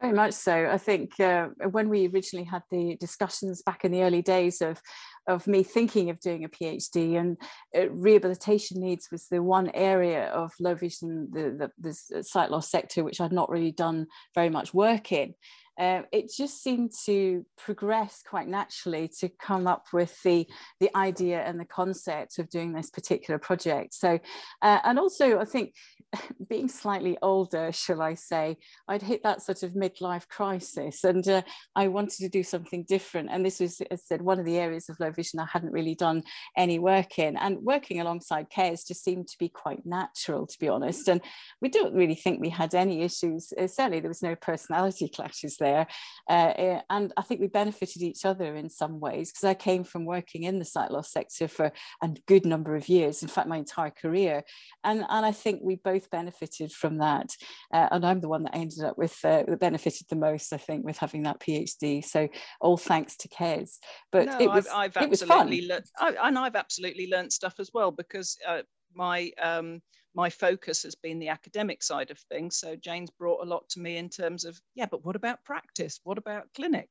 Very 0.00 0.12
much 0.12 0.34
so. 0.34 0.68
I 0.70 0.76
think 0.76 1.18
uh, 1.20 1.48
when 1.70 1.88
we 1.88 2.08
originally 2.08 2.44
had 2.44 2.62
the 2.70 2.96
discussions 3.00 3.62
back 3.62 3.84
in 3.84 3.92
the 3.92 4.02
early 4.02 4.22
days 4.22 4.60
of 4.60 4.82
of 5.26 5.46
me 5.46 5.62
thinking 5.62 6.10
of 6.10 6.20
doing 6.20 6.44
a 6.44 6.48
PhD, 6.48 7.18
and 7.18 7.36
uh, 7.76 7.88
rehabilitation 7.90 8.80
needs 8.80 9.10
was 9.10 9.28
the 9.28 9.42
one 9.42 9.70
area 9.74 10.26
of 10.28 10.52
low 10.60 10.74
vision, 10.74 11.30
the, 11.32 11.70
the, 11.78 11.92
the 12.12 12.22
sight 12.22 12.50
loss 12.50 12.70
sector, 12.70 13.02
which 13.04 13.20
I'd 13.20 13.32
not 13.32 13.50
really 13.50 13.72
done 13.72 14.06
very 14.34 14.50
much 14.50 14.74
work 14.74 15.12
in. 15.12 15.34
Uh, 15.78 16.02
it 16.12 16.30
just 16.34 16.62
seemed 16.62 16.92
to 17.04 17.44
progress 17.56 18.22
quite 18.26 18.48
naturally 18.48 19.08
to 19.20 19.28
come 19.40 19.66
up 19.66 19.86
with 19.92 20.20
the 20.22 20.46
the 20.80 20.94
idea 20.96 21.42
and 21.42 21.58
the 21.58 21.64
concept 21.64 22.38
of 22.38 22.48
doing 22.48 22.72
this 22.72 22.90
particular 22.90 23.38
project 23.38 23.94
so 23.94 24.18
uh, 24.62 24.78
and 24.84 24.98
also 24.98 25.38
i 25.40 25.44
think 25.44 25.72
being 26.48 26.68
slightly 26.68 27.16
older, 27.22 27.70
shall 27.72 28.02
I 28.02 28.14
say, 28.14 28.56
I'd 28.88 29.02
hit 29.02 29.22
that 29.22 29.42
sort 29.42 29.62
of 29.62 29.72
midlife 29.72 30.28
crisis 30.28 31.04
and 31.04 31.26
uh, 31.28 31.42
I 31.74 31.88
wanted 31.88 32.18
to 32.18 32.28
do 32.28 32.42
something 32.42 32.84
different. 32.88 33.30
And 33.30 33.44
this 33.44 33.60
was, 33.60 33.80
as 33.90 34.00
I 34.00 34.04
said, 34.04 34.22
one 34.22 34.38
of 34.38 34.44
the 34.44 34.58
areas 34.58 34.88
of 34.88 35.00
low 35.00 35.10
vision 35.10 35.40
I 35.40 35.46
hadn't 35.50 35.72
really 35.72 35.94
done 35.94 36.22
any 36.56 36.78
work 36.78 37.18
in. 37.18 37.36
And 37.36 37.58
working 37.58 38.00
alongside 38.00 38.50
Kez 38.50 38.86
just 38.86 39.04
seemed 39.04 39.28
to 39.28 39.38
be 39.38 39.48
quite 39.48 39.84
natural, 39.84 40.46
to 40.46 40.58
be 40.58 40.68
honest. 40.68 41.08
And 41.08 41.20
we 41.60 41.68
don't 41.68 41.94
really 41.94 42.14
think 42.14 42.40
we 42.40 42.50
had 42.50 42.74
any 42.74 43.02
issues. 43.02 43.52
Uh, 43.58 43.66
certainly, 43.66 44.00
there 44.00 44.10
was 44.10 44.22
no 44.22 44.36
personality 44.36 45.08
clashes 45.14 45.56
there. 45.66 45.86
Uh, 46.28 46.52
uh, 46.66 46.80
and 46.90 47.06
I 47.20 47.22
think 47.22 47.40
we 47.40 47.60
benefited 47.62 48.02
each 48.02 48.24
other 48.24 48.50
in 48.56 48.68
some 48.70 49.00
ways 49.06 49.26
because 49.30 49.48
I 49.52 49.54
came 49.54 49.84
from 49.84 50.04
working 50.04 50.42
in 50.44 50.58
the 50.58 50.64
sight 50.74 50.90
loss 50.90 51.10
sector 51.10 51.48
for 51.48 51.72
a 52.02 52.08
good 52.26 52.44
number 52.44 52.76
of 52.76 52.88
years, 52.88 53.22
in 53.22 53.28
fact, 53.28 53.48
my 53.48 53.58
entire 53.58 53.94
career. 54.02 54.36
And, 54.82 55.04
and 55.08 55.26
I 55.30 55.32
think 55.32 55.60
we 55.62 55.76
both 55.76 56.10
benefited 56.10 56.70
from 56.80 56.98
that. 56.98 57.28
Uh, 57.72 57.88
and 57.92 58.04
I'm 58.04 58.20
the 58.20 58.28
one 58.28 58.44
that 58.44 58.56
ended 58.56 58.84
up 58.88 58.96
with, 58.98 59.16
uh, 59.24 59.42
that 59.48 59.60
benefited 59.60 60.06
the 60.08 60.24
most, 60.28 60.52
I 60.52 60.60
think, 60.66 60.84
with 60.84 60.98
having 60.98 61.22
that 61.24 61.40
PhD. 61.40 62.04
So 62.04 62.28
all 62.60 62.76
thanks 62.76 63.16
to 63.18 63.28
Kez. 63.28 63.78
But 64.12 64.26
no, 64.26 64.38
it 64.40 64.48
was, 64.48 64.66
I've, 64.68 64.96
I've 64.96 65.04
it 65.04 65.10
was 65.10 65.22
fun. 65.22 65.50
Learned, 65.50 65.86
I, 65.98 66.14
and 66.22 66.38
I've 66.38 66.56
absolutely 66.56 67.06
learned 67.08 67.32
stuff 67.32 67.54
as 67.58 67.70
well 67.74 67.90
because 67.90 68.36
uh, 68.46 68.62
my, 68.94 69.30
um, 69.40 69.80
my 70.14 70.30
focus 70.30 70.82
has 70.84 70.94
been 70.94 71.18
the 71.18 71.28
academic 71.28 71.82
side 71.82 72.10
of 72.10 72.18
things. 72.30 72.56
So 72.56 72.76
Jane's 72.76 73.10
brought 73.10 73.44
a 73.44 73.48
lot 73.48 73.68
to 73.70 73.80
me 73.80 73.96
in 73.96 74.08
terms 74.08 74.44
of, 74.44 74.60
yeah, 74.74 74.86
but 74.90 75.04
what 75.04 75.16
about 75.16 75.44
practice? 75.44 76.00
What 76.04 76.18
about 76.18 76.52
clinic? 76.54 76.88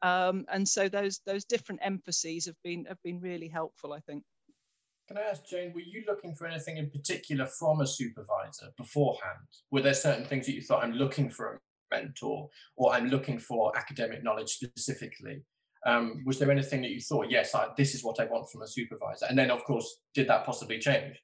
Um, 0.00 0.46
and 0.50 0.68
so 0.68 0.88
those 0.88 1.20
those 1.26 1.44
different 1.44 1.80
emphases 1.84 2.46
have 2.46 2.56
been 2.64 2.84
have 2.86 3.00
been 3.04 3.20
really 3.20 3.48
helpful, 3.48 3.92
I 3.92 4.00
think. 4.00 4.24
Can 5.06 5.18
I 5.18 5.22
ask 5.22 5.44
Jane, 5.46 5.72
were 5.74 5.80
you 5.80 6.04
looking 6.08 6.34
for 6.34 6.46
anything 6.46 6.76
in 6.78 6.90
particular 6.90 7.46
from 7.46 7.80
a 7.80 7.86
supervisor 7.86 8.68
beforehand? 8.76 9.46
Were 9.70 9.82
there 9.82 9.94
certain 9.94 10.24
things 10.24 10.46
that 10.46 10.54
you 10.54 10.62
thought 10.62 10.82
I'm 10.82 10.92
looking 10.92 11.28
for 11.28 11.54
a 11.54 11.96
mentor 11.96 12.48
or 12.76 12.92
I'm 12.92 13.08
looking 13.08 13.38
for 13.38 13.76
academic 13.76 14.24
knowledge 14.24 14.50
specifically? 14.50 15.42
Um, 15.84 16.22
was 16.24 16.38
there 16.38 16.50
anything 16.50 16.82
that 16.82 16.92
you 16.92 17.00
thought, 17.00 17.30
yes, 17.30 17.54
I, 17.54 17.68
this 17.76 17.94
is 17.94 18.04
what 18.04 18.20
I 18.20 18.24
want 18.24 18.48
from 18.50 18.62
a 18.62 18.68
supervisor? 18.68 19.26
And 19.28 19.36
then, 19.36 19.50
of 19.50 19.64
course, 19.64 19.98
did 20.14 20.28
that 20.28 20.46
possibly 20.46 20.78
change? 20.78 21.20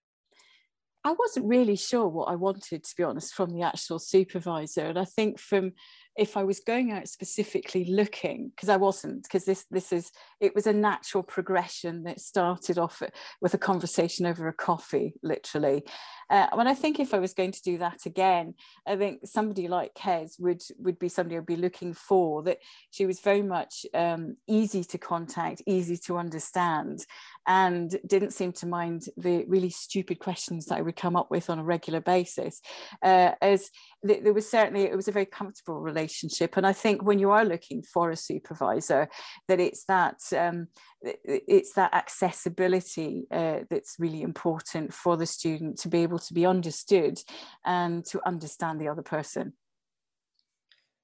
I 1.08 1.12
wasn't 1.12 1.46
really 1.46 1.76
sure 1.76 2.06
what 2.06 2.26
I 2.26 2.34
wanted, 2.34 2.84
to 2.84 2.94
be 2.94 3.02
honest, 3.02 3.32
from 3.32 3.50
the 3.50 3.62
actual 3.62 3.98
supervisor. 3.98 4.84
And 4.84 4.98
I 4.98 5.06
think 5.06 5.40
from 5.40 5.72
if 6.18 6.36
I 6.36 6.42
was 6.42 6.58
going 6.58 6.90
out 6.90 7.08
specifically 7.08 7.84
looking, 7.84 8.50
because 8.50 8.68
I 8.68 8.76
wasn't, 8.76 9.22
because 9.22 9.44
this 9.44 9.64
this 9.70 9.92
is 9.92 10.10
it 10.40 10.54
was 10.54 10.66
a 10.66 10.72
natural 10.72 11.22
progression 11.22 12.02
that 12.02 12.20
started 12.20 12.76
off 12.76 13.00
with 13.40 13.54
a 13.54 13.58
conversation 13.58 14.26
over 14.26 14.48
a 14.48 14.52
coffee, 14.52 15.14
literally. 15.22 15.84
Uh, 16.28 16.48
and 16.52 16.68
I 16.68 16.74
think 16.74 16.98
if 16.98 17.14
I 17.14 17.20
was 17.20 17.34
going 17.34 17.52
to 17.52 17.62
do 17.62 17.78
that 17.78 18.04
again, 18.04 18.54
I 18.86 18.96
think 18.96 19.20
somebody 19.24 19.68
like 19.68 19.94
Kez 19.94 20.40
would 20.40 20.60
would 20.78 20.98
be 20.98 21.08
somebody 21.08 21.38
I'd 21.38 21.46
be 21.46 21.56
looking 21.56 21.94
for. 21.94 22.42
That 22.42 22.58
she 22.90 23.06
was 23.06 23.20
very 23.20 23.42
much 23.42 23.86
um, 23.94 24.36
easy 24.48 24.82
to 24.84 24.98
contact, 24.98 25.62
easy 25.66 25.96
to 26.06 26.18
understand, 26.18 27.06
and 27.48 27.98
didn't 28.06 28.34
seem 28.34 28.52
to 28.52 28.66
mind 28.66 29.06
the 29.16 29.44
really 29.48 29.70
stupid 29.70 30.18
questions 30.18 30.66
that 30.66 30.76
I 30.76 30.82
would 30.82 30.96
come 30.96 31.16
up 31.16 31.30
with 31.30 31.48
on 31.48 31.58
a 31.58 31.64
regular 31.64 32.00
basis. 32.00 32.60
Uh, 33.02 33.32
as 33.40 33.70
th- 34.06 34.22
there 34.22 34.34
was 34.34 34.48
certainly 34.48 34.82
it 34.82 34.94
was 34.94 35.08
a 35.08 35.12
very 35.12 35.24
comfortable 35.24 35.80
relationship. 35.80 36.58
And 36.58 36.66
I 36.66 36.74
think 36.74 37.02
when 37.02 37.18
you 37.18 37.30
are 37.30 37.46
looking 37.46 37.82
for 37.82 38.10
a 38.10 38.16
supervisor, 38.16 39.08
that 39.48 39.60
it's 39.60 39.84
that 39.86 40.20
um, 40.36 40.68
it's 41.02 41.72
that 41.72 41.94
accessibility 41.94 43.26
uh, 43.30 43.60
that's 43.70 43.96
really 43.98 44.20
important 44.20 44.92
for 44.92 45.16
the 45.16 45.26
student 45.26 45.78
to 45.78 45.88
be 45.88 46.02
able 46.02 46.18
to 46.18 46.34
be 46.34 46.44
understood 46.44 47.18
and 47.64 48.04
to 48.06 48.20
understand 48.26 48.78
the 48.78 48.88
other 48.88 49.02
person. 49.02 49.54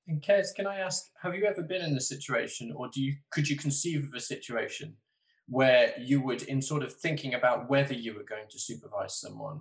And 0.07 0.21
Kez, 0.21 0.55
can 0.55 0.67
I 0.67 0.81
ask, 0.81 1.05
have 1.23 1.35
you 1.35 1.47
ever 1.47 1.63
been 1.63 1.81
in 1.81 1.97
a 1.97 2.01
situation, 2.01 2.71
or 2.77 2.91
do 2.93 3.01
you 3.01 3.15
could 3.31 3.49
you 3.49 3.57
conceive 3.57 4.05
of 4.05 4.13
a 4.15 4.21
situation 4.21 4.95
where 5.49 5.95
you 5.99 6.21
would, 6.23 6.43
in 6.43 6.63
sort 6.63 6.83
of 6.83 6.95
thinking 6.95 7.35
about 7.35 7.69
whether 7.69 7.95
you 7.95 8.15
were 8.15 8.25
going 8.25 8.47
to 8.51 8.59
supervise 8.59 9.21
someone, 9.21 9.61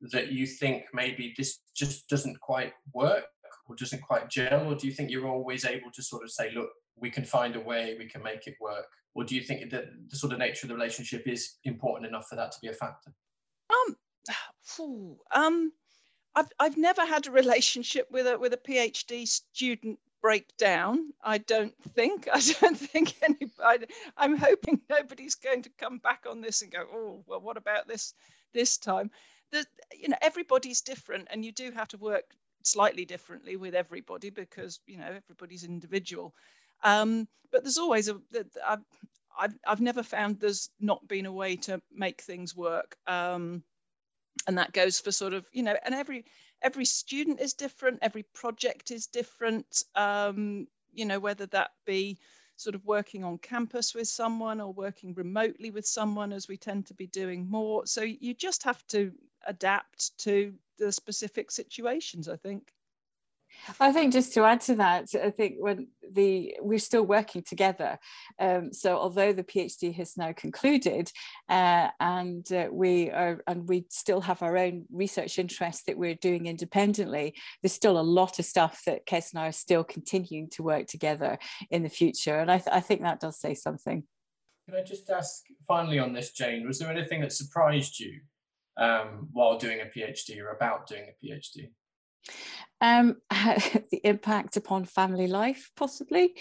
that 0.00 0.32
you 0.32 0.46
think 0.46 0.84
maybe 0.92 1.34
this 1.36 1.60
just 1.74 2.08
doesn't 2.08 2.40
quite 2.40 2.72
work 2.92 3.24
or 3.68 3.76
doesn't 3.76 4.02
quite 4.02 4.28
gel? 4.28 4.66
Or 4.66 4.74
do 4.74 4.86
you 4.86 4.92
think 4.92 5.10
you're 5.10 5.28
always 5.28 5.64
able 5.64 5.90
to 5.92 6.02
sort 6.02 6.24
of 6.24 6.30
say, 6.30 6.50
look, 6.54 6.70
we 6.96 7.10
can 7.10 7.24
find 7.24 7.56
a 7.56 7.60
way, 7.60 7.96
we 7.98 8.06
can 8.06 8.22
make 8.22 8.46
it 8.46 8.54
work? 8.60 8.86
Or 9.14 9.24
do 9.24 9.34
you 9.34 9.42
think 9.42 9.70
that 9.70 9.86
the 10.08 10.16
sort 10.16 10.32
of 10.32 10.38
nature 10.38 10.66
of 10.66 10.68
the 10.68 10.74
relationship 10.74 11.26
is 11.26 11.56
important 11.64 12.08
enough 12.08 12.26
for 12.28 12.36
that 12.36 12.52
to 12.52 12.58
be 12.60 12.68
a 12.68 12.72
factor? 12.72 13.12
Um, 13.70 13.96
um, 15.34 15.72
I've 16.34 16.48
I've 16.58 16.76
never 16.76 17.04
had 17.04 17.26
a 17.26 17.30
relationship 17.42 18.08
with 18.10 18.26
a 18.26 18.38
with 18.38 18.52
a 18.52 18.58
PhD 18.58 19.26
student 19.26 19.98
break 20.22 20.56
down. 20.56 21.12
I 21.22 21.38
don't 21.38 21.74
think. 21.94 22.28
I 22.32 22.40
don't 22.60 22.78
think 22.78 23.14
anybody. 23.22 23.86
I'm 24.16 24.36
hoping 24.36 24.80
nobody's 24.88 25.34
going 25.36 25.62
to 25.62 25.70
come 25.78 25.98
back 25.98 26.24
on 26.28 26.40
this 26.40 26.62
and 26.62 26.72
go, 26.72 26.84
oh, 26.92 27.24
well, 27.26 27.40
what 27.40 27.56
about 27.56 27.88
this 27.88 28.14
this 28.52 28.78
time? 28.78 29.10
The, 29.52 29.64
you 29.98 30.08
know, 30.08 30.16
everybody's 30.22 30.82
different, 30.82 31.28
and 31.30 31.44
you 31.44 31.52
do 31.52 31.70
have 31.72 31.88
to 31.88 31.98
work 31.98 32.24
slightly 32.62 33.04
differently 33.04 33.56
with 33.56 33.74
everybody 33.74 34.30
because 34.30 34.80
you 34.86 34.98
know 34.98 35.06
everybody's 35.06 35.64
individual 35.64 36.34
um, 36.82 37.26
but 37.50 37.62
there's 37.64 37.78
always 37.78 38.08
a 38.08 38.20
I've, 38.66 38.80
I've, 39.38 39.54
I've 39.66 39.80
never 39.80 40.02
found 40.02 40.40
there's 40.40 40.70
not 40.78 41.06
been 41.08 41.26
a 41.26 41.32
way 41.32 41.56
to 41.56 41.80
make 41.92 42.20
things 42.20 42.54
work 42.54 42.96
um, 43.06 43.62
and 44.46 44.58
that 44.58 44.72
goes 44.72 45.00
for 45.00 45.12
sort 45.12 45.32
of 45.34 45.46
you 45.52 45.62
know 45.62 45.76
and 45.84 45.94
every 45.94 46.24
every 46.62 46.84
student 46.84 47.40
is 47.40 47.54
different 47.54 47.98
every 48.02 48.22
project 48.34 48.90
is 48.90 49.06
different 49.06 49.84
um, 49.94 50.66
you 50.92 51.04
know 51.04 51.18
whether 51.18 51.46
that 51.46 51.70
be 51.86 52.18
sort 52.56 52.74
of 52.74 52.84
working 52.84 53.24
on 53.24 53.38
campus 53.38 53.94
with 53.94 54.06
someone 54.06 54.60
or 54.60 54.72
working 54.72 55.14
remotely 55.14 55.70
with 55.70 55.86
someone 55.86 56.32
as 56.32 56.46
we 56.46 56.56
tend 56.56 56.86
to 56.86 56.94
be 56.94 57.06
doing 57.06 57.48
more 57.48 57.86
so 57.86 58.02
you 58.02 58.34
just 58.34 58.62
have 58.62 58.86
to 58.86 59.12
adapt 59.46 60.16
to 60.18 60.54
the 60.78 60.90
specific 60.90 61.50
situations, 61.50 62.28
I 62.28 62.36
think. 62.36 62.72
I 63.78 63.92
think 63.92 64.12
just 64.12 64.34
to 64.34 64.44
add 64.44 64.60
to 64.62 64.76
that, 64.76 65.08
I 65.14 65.30
think 65.30 65.56
when 65.58 65.88
the 66.12 66.56
we're 66.60 66.78
still 66.78 67.04
working 67.04 67.42
together. 67.42 67.98
Um, 68.38 68.72
so 68.72 68.96
although 68.96 69.32
the 69.32 69.44
PhD 69.44 69.94
has 69.94 70.16
now 70.16 70.32
concluded, 70.32 71.10
uh, 71.48 71.88
and 72.00 72.50
uh, 72.52 72.68
we 72.70 73.10
are 73.10 73.42
and 73.46 73.68
we 73.68 73.86
still 73.90 74.20
have 74.20 74.42
our 74.42 74.56
own 74.56 74.86
research 74.90 75.38
interests 75.38 75.84
that 75.84 75.98
we're 75.98 76.14
doing 76.14 76.46
independently, 76.46 77.34
there's 77.62 77.72
still 77.72 77.98
a 77.98 78.02
lot 78.02 78.38
of 78.38 78.44
stuff 78.44 78.82
that 78.86 79.06
Kez 79.06 79.32
and 79.32 79.40
I 79.40 79.48
are 79.48 79.52
still 79.52 79.84
continuing 79.84 80.48
to 80.50 80.62
work 80.62 80.86
together 80.86 81.38
in 81.70 81.82
the 81.82 81.88
future, 81.88 82.38
and 82.38 82.50
I, 82.50 82.58
th- 82.58 82.74
I 82.74 82.80
think 82.80 83.02
that 83.02 83.20
does 83.20 83.38
say 83.38 83.54
something. 83.54 84.04
Can 84.68 84.78
I 84.78 84.82
just 84.82 85.10
ask 85.10 85.42
finally 85.66 85.98
on 85.98 86.12
this, 86.12 86.32
Jane? 86.32 86.66
Was 86.66 86.78
there 86.78 86.90
anything 86.90 87.20
that 87.22 87.32
surprised 87.32 87.98
you 87.98 88.20
um, 88.76 89.28
while 89.32 89.58
doing 89.58 89.80
a 89.80 89.84
PhD 89.84 90.40
or 90.40 90.50
about 90.50 90.86
doing 90.86 91.06
a 91.08 91.26
PhD? 91.26 91.70
Um, 92.80 93.16
the 93.30 94.00
impact 94.04 94.56
upon 94.56 94.84
family 94.86 95.26
life, 95.26 95.70
possibly. 95.76 96.34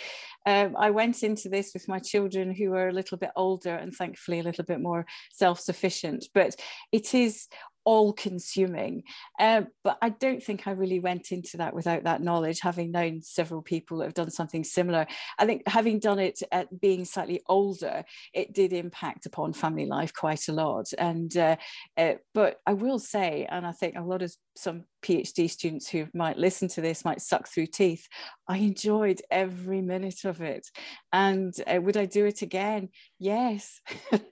Um, 0.46 0.76
I 0.78 0.90
went 0.90 1.24
into 1.24 1.50
this 1.50 1.72
with 1.74 1.88
my 1.88 2.00
children 2.00 2.54
who 2.54 2.74
are 2.74 2.88
a 2.88 2.94
little 2.94 3.18
bit 3.18 3.32
older 3.36 3.76
and 3.76 3.94
thankfully 3.94 4.40
a 4.40 4.44
little 4.44 4.64
bit 4.64 4.80
more 4.80 5.06
self 5.32 5.60
sufficient, 5.60 6.26
but 6.34 6.56
it 6.92 7.14
is 7.14 7.48
all 7.86 8.14
consuming. 8.14 9.04
Uh, 9.40 9.64
but 9.84 9.98
I 10.02 10.10
don't 10.10 10.44
think 10.44 10.68
I 10.68 10.72
really 10.72 11.00
went 11.00 11.32
into 11.32 11.58
that 11.58 11.74
without 11.74 12.04
that 12.04 12.22
knowledge, 12.22 12.60
having 12.60 12.92
known 12.92 13.22
several 13.22 13.62
people 13.62 13.98
that 13.98 14.06
have 14.06 14.14
done 14.14 14.32
something 14.32 14.64
similar. 14.64 15.08
I 15.38 15.46
think 15.46 15.64
having 15.68 16.00
done 16.00 16.20
it 16.20 16.40
at 16.52 16.80
being 16.80 17.06
slightly 17.06 17.42
older, 17.48 18.04
it 18.34 18.54
did 18.54 18.74
impact 18.74 19.26
upon 19.26 19.54
family 19.54 19.86
life 19.86 20.14
quite 20.14 20.48
a 20.48 20.54
lot. 20.54 20.88
And 20.98 21.36
uh, 21.38 21.56
uh, 21.98 22.14
but 22.34 22.58
I 22.66 22.74
will 22.74 23.00
say, 23.00 23.48
and 23.50 23.66
I 23.66 23.72
think 23.72 23.96
a 23.96 24.04
lot 24.04 24.22
of 24.22 24.34
some 24.56 24.86
PhD 25.04 25.50
students 25.50 25.90
who 25.90 26.08
might 26.14 26.38
listen 26.38 26.68
to 26.70 26.82
this 26.82 27.06
might 27.06 27.22
suck 27.22 27.48
through 27.48 27.68
teeth. 27.68 28.08
I 28.48 28.58
enjoyed 28.58 29.22
every 29.32 29.82
minute 29.82 30.26
of 30.26 30.42
it. 30.42 30.68
And 31.14 31.54
uh, 31.66 31.80
would 31.82 31.98
I 31.98 32.06
do 32.06 32.26
it 32.26 32.42
again? 32.42 32.90
Yes, 33.18 33.80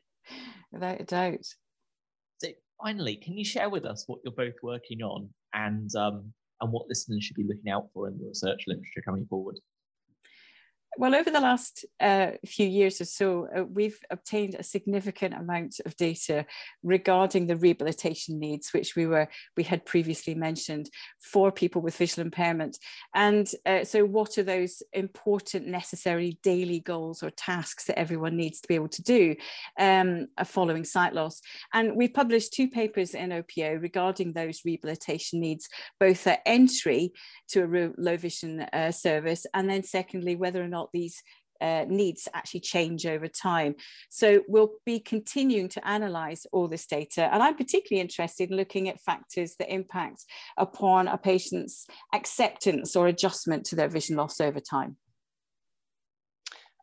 without 0.71 1.01
a 1.01 1.05
doubt 1.05 1.45
finally, 2.81 3.15
can 3.15 3.33
you 3.37 3.45
share 3.45 3.69
with 3.69 3.85
us 3.85 4.03
what 4.07 4.19
you're 4.23 4.33
both 4.33 4.55
working 4.63 5.01
on 5.01 5.29
and 5.53 5.89
um, 5.95 6.33
and 6.61 6.71
what 6.71 6.87
listeners 6.87 7.23
should 7.23 7.35
be 7.35 7.45
looking 7.47 7.71
out 7.71 7.87
for 7.93 8.07
in 8.07 8.17
the 8.17 8.25
research 8.25 8.61
literature 8.67 9.01
coming 9.05 9.25
forward? 9.29 9.55
Well, 10.99 11.13
over 11.13 11.29
the 11.29 11.39
last 11.39 11.85
uh, 11.99 12.31
few 12.43 12.67
years 12.67 12.99
or 12.99 13.05
so, 13.05 13.47
uh, 13.55 13.65
we've 13.65 13.99
obtained 14.09 14.55
a 14.55 14.63
significant 14.63 15.35
amount 15.35 15.79
of 15.85 15.95
data 15.95 16.47
regarding 16.81 17.45
the 17.45 17.55
rehabilitation 17.55 18.39
needs, 18.39 18.73
which 18.73 18.95
we 18.95 19.05
were 19.05 19.27
we 19.55 19.61
had 19.61 19.85
previously 19.85 20.33
mentioned 20.33 20.89
for 21.19 21.51
people 21.51 21.83
with 21.83 21.95
visual 21.95 22.25
impairment. 22.25 22.79
And 23.13 23.47
uh, 23.67 23.83
so, 23.83 24.05
what 24.05 24.39
are 24.39 24.43
those 24.43 24.81
important, 24.91 25.67
necessary 25.67 26.39
daily 26.41 26.79
goals 26.79 27.21
or 27.21 27.29
tasks 27.29 27.85
that 27.85 27.99
everyone 27.99 28.35
needs 28.35 28.59
to 28.61 28.67
be 28.67 28.73
able 28.73 28.89
to 28.89 29.03
do 29.03 29.35
um, 29.79 30.25
following 30.45 30.83
sight 30.83 31.13
loss? 31.13 31.41
And 31.75 31.95
we 31.95 32.07
published 32.07 32.53
two 32.53 32.69
papers 32.69 33.13
in 33.13 33.29
OPO 33.29 33.79
regarding 33.83 34.33
those 34.33 34.61
rehabilitation 34.65 35.41
needs, 35.41 35.69
both 35.99 36.25
at 36.25 36.41
entry 36.47 37.13
to 37.49 37.65
a 37.65 37.93
low 38.01 38.17
vision 38.17 38.61
uh, 38.61 38.91
service, 38.91 39.45
and 39.53 39.69
then 39.69 39.83
secondly, 39.83 40.35
whether 40.35 40.63
or 40.63 40.67
not 40.67 40.86
these 40.93 41.23
uh, 41.61 41.85
needs 41.87 42.27
actually 42.33 42.59
change 42.59 43.05
over 43.05 43.27
time. 43.27 43.75
So 44.09 44.43
we'll 44.47 44.73
be 44.85 44.99
continuing 44.99 45.69
to 45.69 45.87
analyze 45.87 46.45
all 46.51 46.67
this 46.67 46.85
data. 46.85 47.33
And 47.33 47.41
I'm 47.41 47.55
particularly 47.55 48.01
interested 48.01 48.51
in 48.51 48.57
looking 48.57 48.89
at 48.89 49.01
factors 49.01 49.55
that 49.57 49.73
impact 49.73 50.25
upon 50.57 51.07
a 51.07 51.17
patient's 51.17 51.87
acceptance 52.13 52.95
or 52.95 53.07
adjustment 53.07 53.65
to 53.65 53.75
their 53.75 53.87
vision 53.89 54.17
loss 54.17 54.39
over 54.39 54.59
time. 54.59 54.97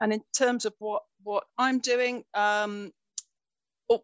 And 0.01 0.13
in 0.13 0.23
terms 0.37 0.65
of 0.65 0.75
what, 0.79 1.03
what 1.23 1.45
I'm 1.57 1.79
doing, 1.79 2.25
um, 2.35 2.91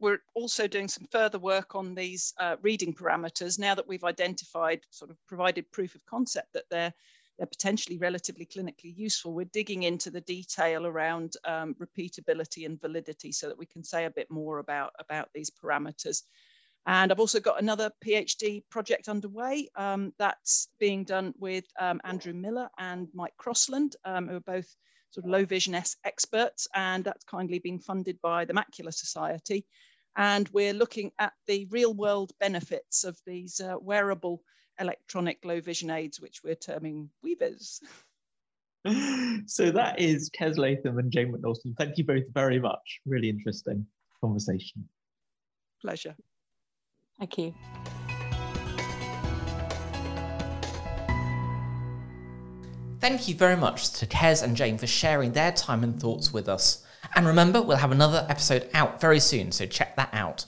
we're 0.01 0.21
also 0.35 0.69
doing 0.69 0.89
some 0.89 1.07
further 1.11 1.39
work 1.39 1.75
on 1.75 1.95
these 1.95 2.33
uh, 2.39 2.57
reading 2.63 2.95
parameters 2.95 3.59
now 3.59 3.75
that 3.75 3.89
we've 3.89 4.05
identified, 4.05 4.81
sort 4.91 5.11
of 5.11 5.17
provided 5.27 5.71
proof 5.73 5.95
of 5.95 6.07
concept 6.07 6.53
that 6.55 6.65
they're, 6.71 6.93
they're 7.41 7.47
potentially 7.47 7.97
relatively 7.97 8.45
clinically 8.45 8.95
useful. 8.95 9.33
We're 9.33 9.47
digging 9.47 9.85
into 9.85 10.11
the 10.11 10.21
detail 10.21 10.87
around 10.87 11.39
um, 11.47 11.75
repeatability 11.81 12.67
and 12.67 12.79
validity 12.79 13.33
so 13.33 13.49
that 13.49 13.57
we 13.57 13.65
can 13.65 13.83
say 13.83 14.05
a 14.05 14.11
bit 14.11 14.31
more 14.31 14.59
about, 14.59 14.93
about 14.99 15.31
these 15.35 15.51
parameters. 15.51 16.21
And 16.87 17.11
I've 17.11 17.19
also 17.19 17.41
got 17.41 17.59
another 17.59 17.91
PhD 18.05 18.63
project 18.69 19.09
underway 19.09 19.71
um, 19.75 20.13
that's 20.19 20.69
being 20.79 21.03
done 21.03 21.33
with 21.39 21.65
um, 21.79 21.99
Andrew 22.05 22.35
Miller 22.35 22.69
and 22.77 23.09
Mike 23.15 23.39
Crossland, 23.39 23.97
um, 24.05 24.29
who 24.29 24.37
are 24.37 24.41
both 24.41 24.69
sort 25.11 25.25
of 25.25 25.31
low 25.31 25.47
vision 25.47 25.75
experts, 26.05 26.69
and 26.75 27.05
that's 27.05 27.25
kindly 27.25 27.59
been 27.59 27.79
funded 27.79 28.21
by 28.21 28.45
the 28.45 28.53
Macular 28.53 28.93
Society. 28.93 29.65
And 30.15 30.47
we're 30.51 30.75
looking 30.75 31.11
at 31.19 31.33
the 31.47 31.67
real 31.71 31.95
world 31.95 32.33
benefits 32.39 33.03
of 33.03 33.19
these 33.25 33.61
uh, 33.61 33.77
wearable 33.81 34.43
electronic 34.81 35.45
low 35.45 35.61
vision 35.61 35.91
aids, 35.91 36.21
which 36.21 36.43
we're 36.43 36.55
terming 36.55 37.11
Weavers. 37.23 37.81
so 39.47 39.71
that 39.71 40.01
is 40.01 40.31
Kez 40.31 40.57
Latham 40.57 40.99
and 40.99 41.13
Jane 41.13 41.33
Macnaughton. 41.33 41.77
Thank 41.77 41.99
you 41.99 42.05
both 42.05 42.25
very 42.33 42.59
much. 42.59 43.01
Really 43.07 43.29
interesting 43.29 43.87
conversation. 44.21 44.89
Pleasure. 45.81 46.17
Thank 47.19 47.39
you. 47.39 47.55
Thank 53.01 53.29
you 53.29 53.35
very 53.35 53.57
much 53.57 53.93
to 53.95 54.07
Kez 54.07 54.43
and 54.43 54.57
Jane 54.57 54.77
for 54.77 54.87
sharing 54.87 55.33
their 55.33 55.53
time 55.53 55.83
and 55.83 55.99
thoughts 55.99 56.33
with 56.33 56.49
us. 56.49 56.85
And 57.15 57.27
remember, 57.27 57.63
we'll 57.63 57.79
have 57.79 57.93
another 57.93 58.27
episode 58.29 58.69
out 58.75 59.01
very 59.01 59.21
soon, 59.21 59.53
so 59.53 59.67
check 59.67 59.97
that 59.97 60.11
out. 60.13 60.45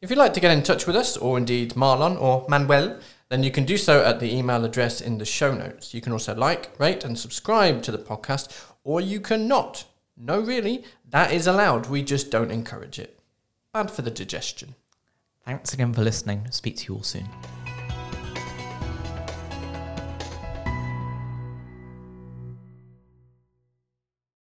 If 0.00 0.10
you'd 0.10 0.18
like 0.18 0.32
to 0.34 0.40
get 0.40 0.50
in 0.52 0.62
touch 0.62 0.86
with 0.86 0.96
us, 0.96 1.16
or 1.16 1.38
indeed 1.38 1.74
Marlon 1.74 2.20
or 2.20 2.46
Manuel, 2.48 2.98
then 3.32 3.42
you 3.42 3.50
can 3.50 3.64
do 3.64 3.78
so 3.78 4.04
at 4.04 4.20
the 4.20 4.30
email 4.30 4.62
address 4.62 5.00
in 5.00 5.16
the 5.16 5.24
show 5.24 5.54
notes. 5.54 5.94
You 5.94 6.02
can 6.02 6.12
also 6.12 6.34
like, 6.34 6.78
rate, 6.78 7.02
and 7.02 7.18
subscribe 7.18 7.82
to 7.84 7.90
the 7.90 7.96
podcast, 7.96 8.52
or 8.84 9.00
you 9.00 9.20
cannot. 9.20 9.86
No, 10.18 10.38
really, 10.38 10.84
that 11.08 11.32
is 11.32 11.46
allowed. 11.46 11.88
We 11.88 12.02
just 12.02 12.30
don't 12.30 12.50
encourage 12.50 12.98
it. 12.98 13.18
Bad 13.72 13.90
for 13.90 14.02
the 14.02 14.10
digestion. 14.10 14.74
Thanks 15.46 15.72
again 15.72 15.94
for 15.94 16.02
listening. 16.02 16.46
Speak 16.50 16.76
to 16.76 16.92
you 16.92 16.96
all 16.98 17.02
soon. 17.02 17.26